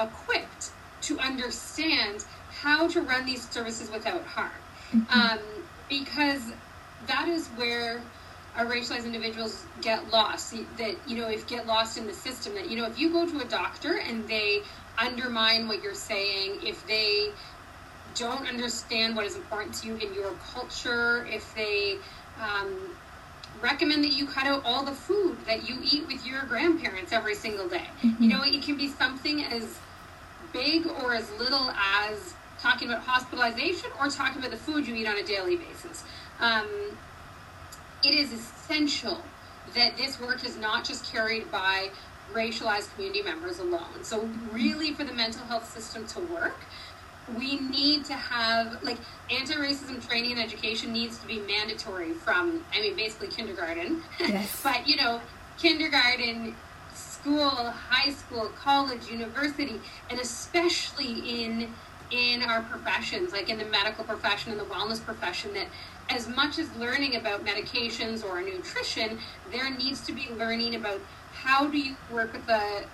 equipped 0.00 0.70
to 1.02 1.18
understand 1.18 2.24
how 2.60 2.88
to 2.88 3.00
run 3.00 3.26
these 3.26 3.48
services 3.48 3.90
without 3.90 4.24
harm. 4.24 4.50
Mm-hmm. 4.92 5.20
Um, 5.20 5.38
because 5.88 6.42
that 7.06 7.28
is 7.28 7.48
where 7.48 8.00
our 8.56 8.66
racialized 8.66 9.04
individuals 9.04 9.64
get 9.82 10.10
lost. 10.10 10.54
That, 10.78 10.96
you 11.06 11.16
know, 11.16 11.28
if 11.28 11.46
get 11.46 11.66
lost 11.66 11.98
in 11.98 12.06
the 12.06 12.12
system, 12.12 12.54
that, 12.54 12.68
you 12.70 12.76
know, 12.76 12.86
if 12.86 12.98
you 12.98 13.10
go 13.10 13.26
to 13.26 13.38
a 13.38 13.44
doctor 13.44 13.98
and 13.98 14.26
they 14.28 14.60
undermine 14.98 15.68
what 15.68 15.82
you're 15.82 15.94
saying, 15.94 16.58
if 16.62 16.86
they 16.86 17.30
don't 18.14 18.48
understand 18.48 19.14
what 19.14 19.26
is 19.26 19.36
important 19.36 19.74
to 19.74 19.88
you 19.88 19.96
in 19.96 20.14
your 20.14 20.32
culture, 20.54 21.26
if 21.26 21.54
they 21.54 21.98
um, 22.40 22.96
recommend 23.60 24.04
that 24.04 24.12
you 24.12 24.26
cut 24.26 24.46
out 24.46 24.62
all 24.64 24.84
the 24.84 24.92
food 24.92 25.36
that 25.46 25.68
you 25.68 25.78
eat 25.82 26.06
with 26.06 26.26
your 26.26 26.42
grandparents 26.44 27.12
every 27.12 27.34
single 27.34 27.68
day. 27.68 27.86
Mm-hmm. 28.02 28.22
You 28.22 28.28
know, 28.30 28.42
it 28.42 28.62
can 28.62 28.76
be 28.76 28.88
something 28.88 29.44
as 29.44 29.78
big 30.52 30.86
or 30.86 31.14
as 31.14 31.30
little 31.32 31.70
as 31.70 32.34
talking 32.66 32.88
about 32.88 33.02
hospitalization 33.02 33.90
or 34.00 34.08
talking 34.08 34.38
about 34.38 34.50
the 34.50 34.56
food 34.56 34.86
you 34.86 34.94
eat 34.94 35.06
on 35.06 35.16
a 35.16 35.22
daily 35.22 35.56
basis. 35.56 36.04
Um, 36.40 36.66
it 38.04 38.14
is 38.14 38.32
essential 38.32 39.22
that 39.74 39.96
this 39.96 40.20
work 40.20 40.44
is 40.44 40.56
not 40.56 40.84
just 40.84 41.10
carried 41.12 41.50
by 41.50 41.90
racialized 42.32 42.92
community 42.94 43.22
members 43.22 43.60
alone. 43.60 44.02
So, 44.02 44.28
really, 44.50 44.92
for 44.92 45.04
the 45.04 45.12
mental 45.12 45.44
health 45.46 45.70
system 45.70 46.06
to 46.08 46.20
work, 46.32 46.58
we 47.38 47.60
need 47.60 48.04
to 48.04 48.14
have 48.14 48.82
like 48.82 48.98
anti-racism 49.30 50.06
training 50.06 50.32
and 50.32 50.40
education 50.40 50.92
needs 50.92 51.18
to 51.18 51.26
be 51.26 51.40
mandatory 51.40 52.12
from 52.12 52.64
i 52.72 52.80
mean 52.80 52.94
basically 52.94 53.26
kindergarten 53.26 54.00
yes. 54.20 54.60
but 54.62 54.86
you 54.86 54.94
know 54.94 55.20
kindergarten 55.58 56.54
school 56.94 57.50
high 57.50 58.12
school 58.12 58.48
college 58.56 59.10
university 59.10 59.80
and 60.08 60.20
especially 60.20 61.44
in 61.44 61.68
in 62.10 62.42
our 62.42 62.62
professions 62.62 63.32
like 63.32 63.48
in 63.48 63.58
the 63.58 63.64
medical 63.64 64.04
profession 64.04 64.52
and 64.52 64.60
the 64.60 64.64
wellness 64.64 65.04
profession 65.04 65.52
that 65.52 65.66
as 66.08 66.28
much 66.28 66.58
as 66.58 66.72
learning 66.76 67.16
about 67.16 67.44
medications 67.44 68.24
or 68.24 68.40
nutrition 68.40 69.18
there 69.50 69.68
needs 69.70 70.00
to 70.00 70.12
be 70.12 70.28
learning 70.38 70.74
about 70.76 71.00
how 71.36 71.66
do 71.66 71.78
you 71.78 71.96
work 72.10 72.32
with 72.32 72.48
a, 72.48 72.84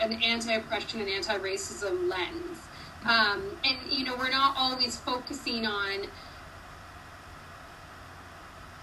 an 0.00 0.22
anti-oppression 0.22 1.00
and 1.00 1.08
anti-racism 1.08 2.08
lens. 2.08 2.58
Um, 3.04 3.42
and 3.64 3.78
you 3.90 4.04
know, 4.04 4.16
we're 4.16 4.30
not 4.30 4.54
always 4.56 4.96
focusing 4.96 5.66
on 5.66 6.06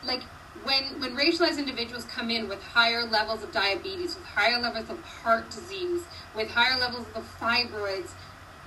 like 0.04 0.24
when 0.64 1.00
when 1.00 1.16
racialized 1.16 1.58
individuals 1.58 2.06
come 2.06 2.30
in 2.30 2.50
with 2.50 2.62
higher 2.62 3.06
levels 3.06 3.44
of 3.44 3.52
diabetes, 3.52 4.16
with 4.16 4.26
higher 4.26 4.60
levels 4.60 4.90
of 4.90 5.02
heart 5.04 5.50
disease, 5.52 6.04
with 6.36 6.50
higher 6.50 6.78
levels 6.80 7.06
of 7.16 7.24
fibroids, 7.40 8.12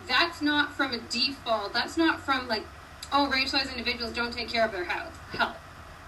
that's 0.07 0.43
not 0.43 0.73
from 0.73 0.93
a 0.93 0.99
default. 0.99 1.73
That's 1.73 1.97
not 1.97 2.21
from 2.21 2.49
like, 2.49 2.65
oh, 3.13 3.31
racialized 3.33 3.71
individuals 3.71 4.13
don't 4.13 4.33
take 4.33 4.49
care 4.49 4.65
of 4.65 4.73
their 4.73 4.85
health. 4.85 5.17
Health. 5.33 5.57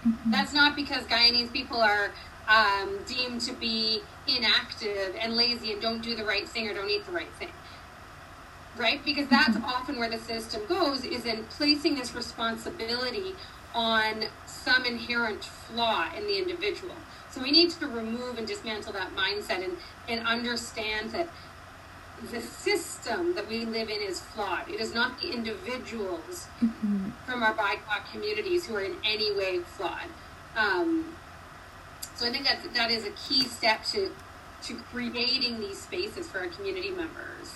Mm-hmm. 0.07 0.31
That's 0.31 0.53
not 0.53 0.75
because 0.75 1.03
Guyanese 1.05 1.51
people 1.51 1.81
are 1.81 2.11
um, 2.47 2.99
deemed 3.07 3.41
to 3.41 3.53
be 3.53 4.01
inactive 4.27 5.15
and 5.19 5.35
lazy 5.35 5.71
and 5.71 5.81
don't 5.81 6.01
do 6.01 6.15
the 6.15 6.23
right 6.23 6.47
thing 6.47 6.67
or 6.67 6.73
don't 6.73 6.89
eat 6.89 7.05
the 7.05 7.11
right 7.11 7.31
thing 7.39 7.49
right? 8.77 9.03
Because 9.03 9.27
that's 9.27 9.55
mm-hmm. 9.55 9.65
often 9.65 9.97
where 9.97 10.09
the 10.09 10.17
system 10.17 10.61
goes 10.67 11.03
is 11.03 11.25
in 11.25 11.43
placing 11.45 11.95
this 11.95 12.13
responsibility 12.13 13.35
on 13.73 14.25
some 14.45 14.85
inherent 14.85 15.43
flaw 15.43 16.09
in 16.15 16.25
the 16.25 16.37
individual. 16.37 16.95
So 17.29 17.41
we 17.41 17.51
need 17.51 17.71
to 17.71 17.87
remove 17.87 18.37
and 18.37 18.47
dismantle 18.47 18.93
that 18.93 19.13
mindset 19.15 19.63
and, 19.63 19.77
and 20.07 20.25
understand 20.25 21.11
that 21.11 21.27
the 22.31 22.41
system 22.41 23.35
that 23.35 23.47
we 23.47 23.65
live 23.65 23.89
in 23.89 24.01
is 24.01 24.19
flawed. 24.19 24.69
It 24.69 24.79
is 24.79 24.93
not 24.93 25.21
the 25.21 25.31
individuals 25.31 26.47
mm-hmm. 26.61 27.09
from 27.25 27.43
our 27.43 27.53
BIPOC 27.53 28.11
communities 28.11 28.65
who 28.65 28.75
are 28.75 28.81
in 28.81 28.95
any 29.03 29.35
way 29.35 29.59
flawed. 29.59 30.09
Um, 30.55 31.15
so 32.15 32.27
I 32.27 32.31
think 32.31 32.45
that 32.45 32.59
that 32.73 32.91
is 32.91 33.05
a 33.05 33.11
key 33.11 33.43
step 33.43 33.83
to 33.85 34.11
to 34.63 34.75
creating 34.91 35.59
these 35.59 35.79
spaces 35.79 36.27
for 36.27 36.39
our 36.39 36.47
community 36.47 36.89
members. 36.89 37.53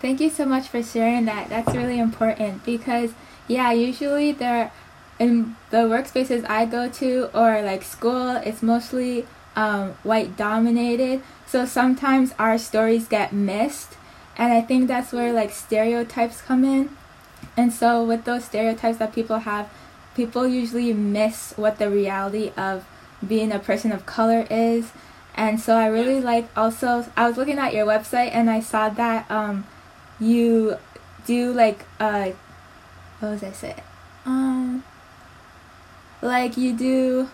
Thank 0.00 0.20
you 0.20 0.30
so 0.30 0.44
much 0.44 0.68
for 0.68 0.82
sharing 0.82 1.24
that. 1.24 1.48
That's 1.48 1.74
really 1.74 1.98
important 1.98 2.64
because, 2.64 3.14
yeah, 3.48 3.72
usually 3.72 4.30
there, 4.30 4.70
in 5.18 5.56
the 5.70 5.78
workspaces 5.78 6.48
I 6.48 6.66
go 6.66 6.88
to 6.88 7.30
or 7.34 7.62
like 7.62 7.82
school, 7.82 8.36
it's 8.36 8.62
mostly 8.62 9.26
um, 9.56 9.92
white 10.02 10.36
dominated. 10.36 11.22
So 11.46 11.64
sometimes 11.64 12.32
our 12.38 12.58
stories 12.58 13.08
get 13.08 13.32
missed. 13.32 13.96
And 14.38 14.52
I 14.52 14.60
think 14.60 14.86
that's 14.86 15.12
where 15.12 15.32
like 15.32 15.50
stereotypes 15.50 16.42
come 16.42 16.64
in. 16.64 16.94
And 17.56 17.72
so 17.72 18.04
with 18.04 18.24
those 18.24 18.44
stereotypes 18.44 18.98
that 18.98 19.14
people 19.14 19.38
have, 19.40 19.70
people 20.14 20.46
usually 20.46 20.92
miss 20.92 21.54
what 21.56 21.78
the 21.78 21.90
reality 21.90 22.52
of 22.56 22.86
being 23.26 23.50
a 23.50 23.58
person 23.58 23.92
of 23.92 24.04
color 24.04 24.46
is. 24.50 24.92
And 25.34 25.58
so 25.60 25.76
I 25.76 25.86
really 25.86 26.20
like 26.20 26.48
also 26.56 27.06
I 27.16 27.26
was 27.28 27.36
looking 27.36 27.58
at 27.58 27.74
your 27.74 27.86
website 27.86 28.30
and 28.32 28.48
I 28.50 28.60
saw 28.60 28.88
that 28.90 29.30
um 29.30 29.66
you 30.18 30.76
do 31.26 31.52
like 31.52 31.84
uh 32.00 32.30
what 33.20 33.30
was 33.30 33.42
I 33.42 33.52
say? 33.52 33.76
Um 34.24 34.84
like 36.22 36.56
you 36.56 36.72
do 36.74 37.28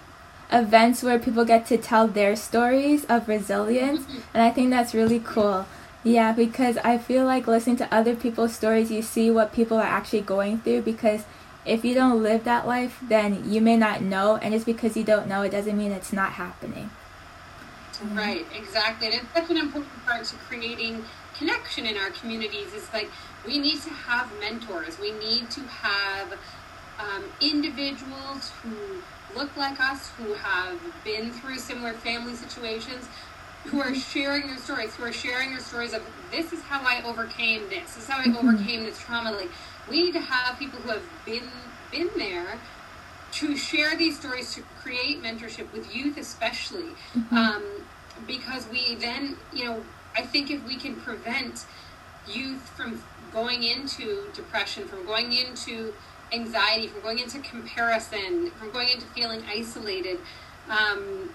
events 0.52 1.02
where 1.02 1.18
people 1.18 1.44
get 1.44 1.66
to 1.66 1.76
tell 1.76 2.06
their 2.06 2.36
stories 2.36 3.04
of 3.06 3.28
resilience 3.28 4.00
mm-hmm. 4.00 4.20
and 4.34 4.42
I 4.42 4.50
think 4.50 4.70
that's 4.70 4.94
really 4.94 5.20
cool. 5.20 5.66
Yeah, 6.04 6.32
because 6.32 6.78
I 6.78 6.98
feel 6.98 7.24
like 7.24 7.46
listening 7.46 7.76
to 7.76 7.94
other 7.94 8.14
people's 8.14 8.54
stories 8.54 8.90
you 8.90 9.02
see 9.02 9.30
what 9.30 9.52
people 9.52 9.76
are 9.76 9.82
actually 9.82 10.22
going 10.22 10.58
through 10.58 10.82
because 10.82 11.24
if 11.64 11.84
you 11.84 11.94
don't 11.94 12.22
live 12.22 12.44
that 12.44 12.66
life 12.66 12.98
then 13.02 13.50
you 13.50 13.60
may 13.60 13.76
not 13.76 14.02
know 14.02 14.36
and 14.36 14.52
just 14.52 14.66
because 14.66 14.96
you 14.96 15.04
don't 15.04 15.28
know 15.28 15.42
it 15.42 15.50
doesn't 15.50 15.78
mean 15.78 15.92
it's 15.92 16.12
not 16.12 16.32
happening. 16.32 16.90
Right, 18.10 18.44
exactly. 18.56 19.06
And 19.06 19.16
it's 19.16 19.32
such 19.32 19.50
an 19.50 19.56
important 19.56 20.04
part 20.04 20.24
to 20.24 20.34
creating 20.36 21.04
connection 21.36 21.86
in 21.86 21.96
our 21.96 22.10
communities 22.10 22.72
is 22.74 22.92
like 22.92 23.08
we 23.46 23.58
need 23.58 23.80
to 23.82 23.90
have 23.90 24.30
mentors. 24.40 24.98
We 24.98 25.12
need 25.12 25.50
to 25.50 25.60
have 25.60 26.38
um, 26.98 27.24
individuals 27.40 28.50
who 28.62 29.02
look 29.36 29.56
like 29.56 29.80
us, 29.80 30.10
who 30.18 30.34
have 30.34 30.78
been 31.04 31.32
through 31.32 31.58
similar 31.58 31.92
family 31.92 32.34
situations, 32.34 33.08
who 33.64 33.80
are 33.80 33.94
sharing 33.94 34.46
their 34.46 34.58
stories, 34.58 34.94
who 34.96 35.04
are 35.04 35.12
sharing 35.12 35.50
their 35.50 35.60
stories 35.60 35.92
of 35.92 36.02
this 36.30 36.52
is 36.52 36.60
how 36.62 36.80
I 36.82 37.02
overcame 37.04 37.68
this, 37.68 37.94
this 37.94 38.04
is 38.04 38.08
how 38.08 38.18
I 38.18 38.24
mm-hmm. 38.24 38.48
overcame 38.48 38.84
this 38.84 39.00
trauma. 39.00 39.32
Like 39.32 39.50
we 39.88 40.02
need 40.02 40.12
to 40.12 40.20
have 40.20 40.58
people 40.58 40.80
who 40.80 40.90
have 40.90 41.02
been 41.24 41.48
been 41.90 42.10
there 42.16 42.58
to 43.32 43.56
share 43.56 43.96
these 43.96 44.18
stories 44.18 44.54
to 44.54 44.62
create 44.80 45.22
mentorship 45.22 45.70
with 45.72 45.94
youth 45.94 46.16
especially 46.16 46.90
mm-hmm. 47.14 47.36
um, 47.36 47.62
because 48.26 48.66
we 48.68 48.94
then 48.94 49.36
you 49.52 49.64
know 49.64 49.82
I 50.16 50.22
think 50.22 50.50
if 50.50 50.64
we 50.66 50.76
can 50.76 50.96
prevent 50.96 51.64
youth 52.26 52.68
from 52.76 53.02
going 53.32 53.62
into 53.62 54.28
depression, 54.34 54.86
from 54.86 55.06
going 55.06 55.32
into 55.32 55.94
anxiety, 56.32 56.88
from 56.88 57.02
going 57.02 57.18
into 57.18 57.38
comparison, 57.40 58.50
from 58.52 58.70
going 58.70 58.88
into 58.88 59.06
feeling 59.06 59.42
isolated, 59.48 60.18
um, 60.68 61.30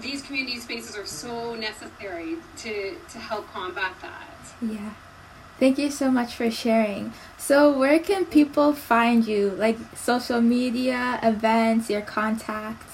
these 0.00 0.22
community 0.22 0.58
spaces 0.58 0.96
are 0.96 1.06
so 1.06 1.54
necessary 1.54 2.36
to, 2.58 2.96
to 3.10 3.18
help 3.18 3.46
combat 3.52 3.92
that. 4.00 4.28
Yeah. 4.60 4.94
Thank 5.58 5.78
you 5.78 5.90
so 5.90 6.10
much 6.10 6.34
for 6.34 6.50
sharing. 6.50 7.12
So, 7.38 7.76
where 7.78 7.98
can 7.98 8.24
people 8.24 8.72
find 8.72 9.26
you? 9.26 9.50
Like 9.50 9.78
social 9.94 10.40
media, 10.40 11.20
events, 11.22 11.88
your 11.88 12.00
contacts? 12.00 12.92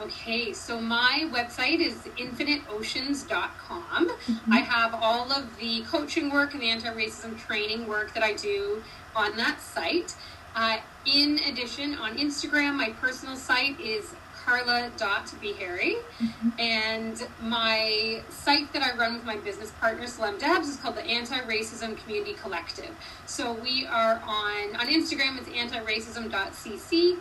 Okay, 0.00 0.52
so 0.52 0.80
my 0.80 1.28
website 1.32 1.80
is 1.80 1.94
infiniteoceans.com. 2.18 4.08
Mm-hmm. 4.08 4.52
I 4.52 4.58
have 4.58 4.94
all 4.94 5.32
of 5.32 5.56
the 5.58 5.82
coaching 5.82 6.30
work 6.30 6.52
and 6.52 6.62
the 6.62 6.70
anti 6.70 6.88
racism 6.90 7.38
training 7.38 7.88
work 7.88 8.14
that 8.14 8.22
I 8.22 8.34
do 8.34 8.82
on 9.18 9.36
that 9.36 9.60
site. 9.60 10.14
Uh, 10.54 10.78
in 11.06 11.38
addition, 11.48 11.94
on 11.96 12.16
Instagram, 12.16 12.74
my 12.74 12.90
personal 13.00 13.36
site 13.36 13.78
is 13.80 14.14
carla.beharry. 14.44 15.96
Mm-hmm. 15.96 16.48
And 16.58 17.28
my 17.42 18.22
site 18.30 18.72
that 18.72 18.82
I 18.82 18.96
run 18.96 19.14
with 19.14 19.24
my 19.24 19.36
business 19.36 19.72
partner, 19.72 20.06
Slim 20.06 20.38
Dabs, 20.38 20.68
is 20.68 20.76
called 20.76 20.96
the 20.96 21.04
Anti-Racism 21.04 21.98
Community 22.02 22.34
Collective. 22.34 22.94
So 23.26 23.52
we 23.52 23.86
are 23.86 24.22
on, 24.24 24.76
on 24.76 24.86
Instagram, 24.86 25.38
it's 25.38 25.48
antiracism.cc. 25.48 27.18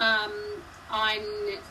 Um, 0.00 0.32
on 0.90 1.18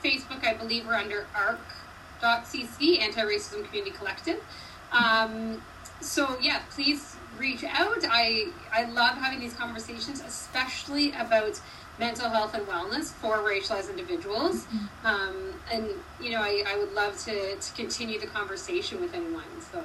Facebook, 0.04 0.46
I 0.46 0.54
believe 0.54 0.86
we're 0.86 0.94
under 0.94 1.26
ARC.cc, 1.36 3.00
Anti-Racism 3.00 3.66
Community 3.66 3.92
Collective. 3.92 4.44
Um, 4.92 5.62
so 6.02 6.38
yeah, 6.42 6.62
please 6.70 7.17
reach 7.40 7.64
out. 7.64 8.04
I 8.04 8.48
I 8.72 8.86
love 8.86 9.18
having 9.18 9.40
these 9.40 9.54
conversations, 9.54 10.22
especially 10.22 11.12
about 11.14 11.60
mental 12.00 12.30
health 12.30 12.54
and 12.54 12.66
wellness 12.68 13.06
for 13.06 13.38
racialized 13.38 13.90
individuals. 13.90 14.66
Mm-hmm. 14.66 15.08
Um, 15.08 15.54
and 15.72 15.90
you 16.22 16.32
know, 16.32 16.42
I, 16.42 16.64
I 16.68 16.78
would 16.78 16.94
love 16.94 17.18
to, 17.26 17.56
to 17.56 17.74
continue 17.74 18.20
the 18.20 18.28
conversation 18.28 19.02
with 19.02 19.14
anyone. 19.14 19.44
So. 19.72 19.84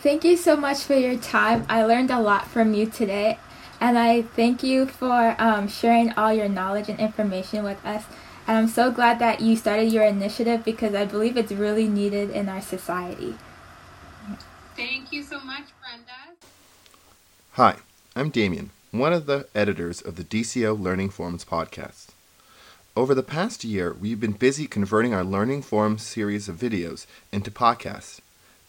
Thank 0.00 0.24
you 0.24 0.36
so 0.36 0.56
much 0.56 0.78
for 0.78 0.94
your 0.94 1.16
time. 1.16 1.66
I 1.68 1.84
learned 1.84 2.10
a 2.10 2.20
lot 2.20 2.46
from 2.46 2.72
you 2.72 2.86
today, 2.86 3.38
and 3.80 3.98
I 3.98 4.22
thank 4.22 4.62
you 4.62 4.86
for 4.86 5.34
um, 5.38 5.66
sharing 5.66 6.12
all 6.12 6.32
your 6.32 6.48
knowledge 6.48 6.88
and 6.88 7.00
information 7.00 7.64
with 7.64 7.84
us. 7.84 8.04
And 8.46 8.56
I'm 8.56 8.68
so 8.68 8.90
glad 8.90 9.18
that 9.18 9.40
you 9.40 9.56
started 9.56 9.92
your 9.92 10.04
initiative 10.04 10.64
because 10.64 10.94
I 10.94 11.04
believe 11.04 11.36
it's 11.36 11.52
really 11.52 11.88
needed 11.88 12.30
in 12.30 12.48
our 12.48 12.62
society. 12.62 13.34
Thank 14.76 15.12
you 15.12 15.22
so 15.24 15.40
much, 15.40 15.64
Brenda. 15.82 16.07
Hi, 17.58 17.78
I'm 18.14 18.30
Damien, 18.30 18.70
one 18.92 19.12
of 19.12 19.26
the 19.26 19.48
editors 19.52 20.00
of 20.00 20.14
the 20.14 20.22
DCO 20.22 20.80
Learning 20.80 21.10
Forums 21.10 21.44
podcast. 21.44 22.10
Over 22.96 23.16
the 23.16 23.24
past 23.24 23.64
year, 23.64 23.92
we've 23.92 24.20
been 24.20 24.30
busy 24.30 24.68
converting 24.68 25.12
our 25.12 25.24
Learning 25.24 25.60
Forums 25.60 26.04
series 26.04 26.48
of 26.48 26.54
videos 26.54 27.06
into 27.32 27.50
podcasts 27.50 28.20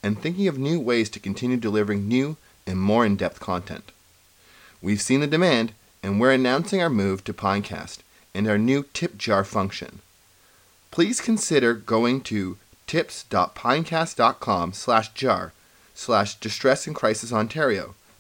and 0.02 0.20
thinking 0.20 0.48
of 0.48 0.58
new 0.58 0.80
ways 0.80 1.08
to 1.12 1.20
continue 1.20 1.58
delivering 1.58 2.08
new 2.08 2.38
and 2.66 2.82
more 2.82 3.06
in 3.06 3.16
depth 3.16 3.40
content. 3.40 3.92
We've 4.82 5.04
seen 5.04 5.20
the 5.20 5.28
demand, 5.28 5.74
and 6.02 6.20
we're 6.20 6.32
announcing 6.32 6.82
our 6.82 6.90
move 6.90 7.24
to 7.26 7.32
Pinecast 7.32 8.00
and 8.34 8.48
our 8.48 8.58
new 8.58 8.88
tip 8.92 9.20
jar 9.20 9.44
function. 9.44 10.00
Please 10.90 11.22
consider 11.22 11.76
going 11.76 12.22
to 12.22 12.58
tips.pinecast.com 12.88 14.74
slash 14.74 15.10
jar 15.10 15.54
slash 15.94 16.40
distress 16.40 16.88
and 16.88 16.96
crisis 16.96 17.32
Ontario 17.32 17.94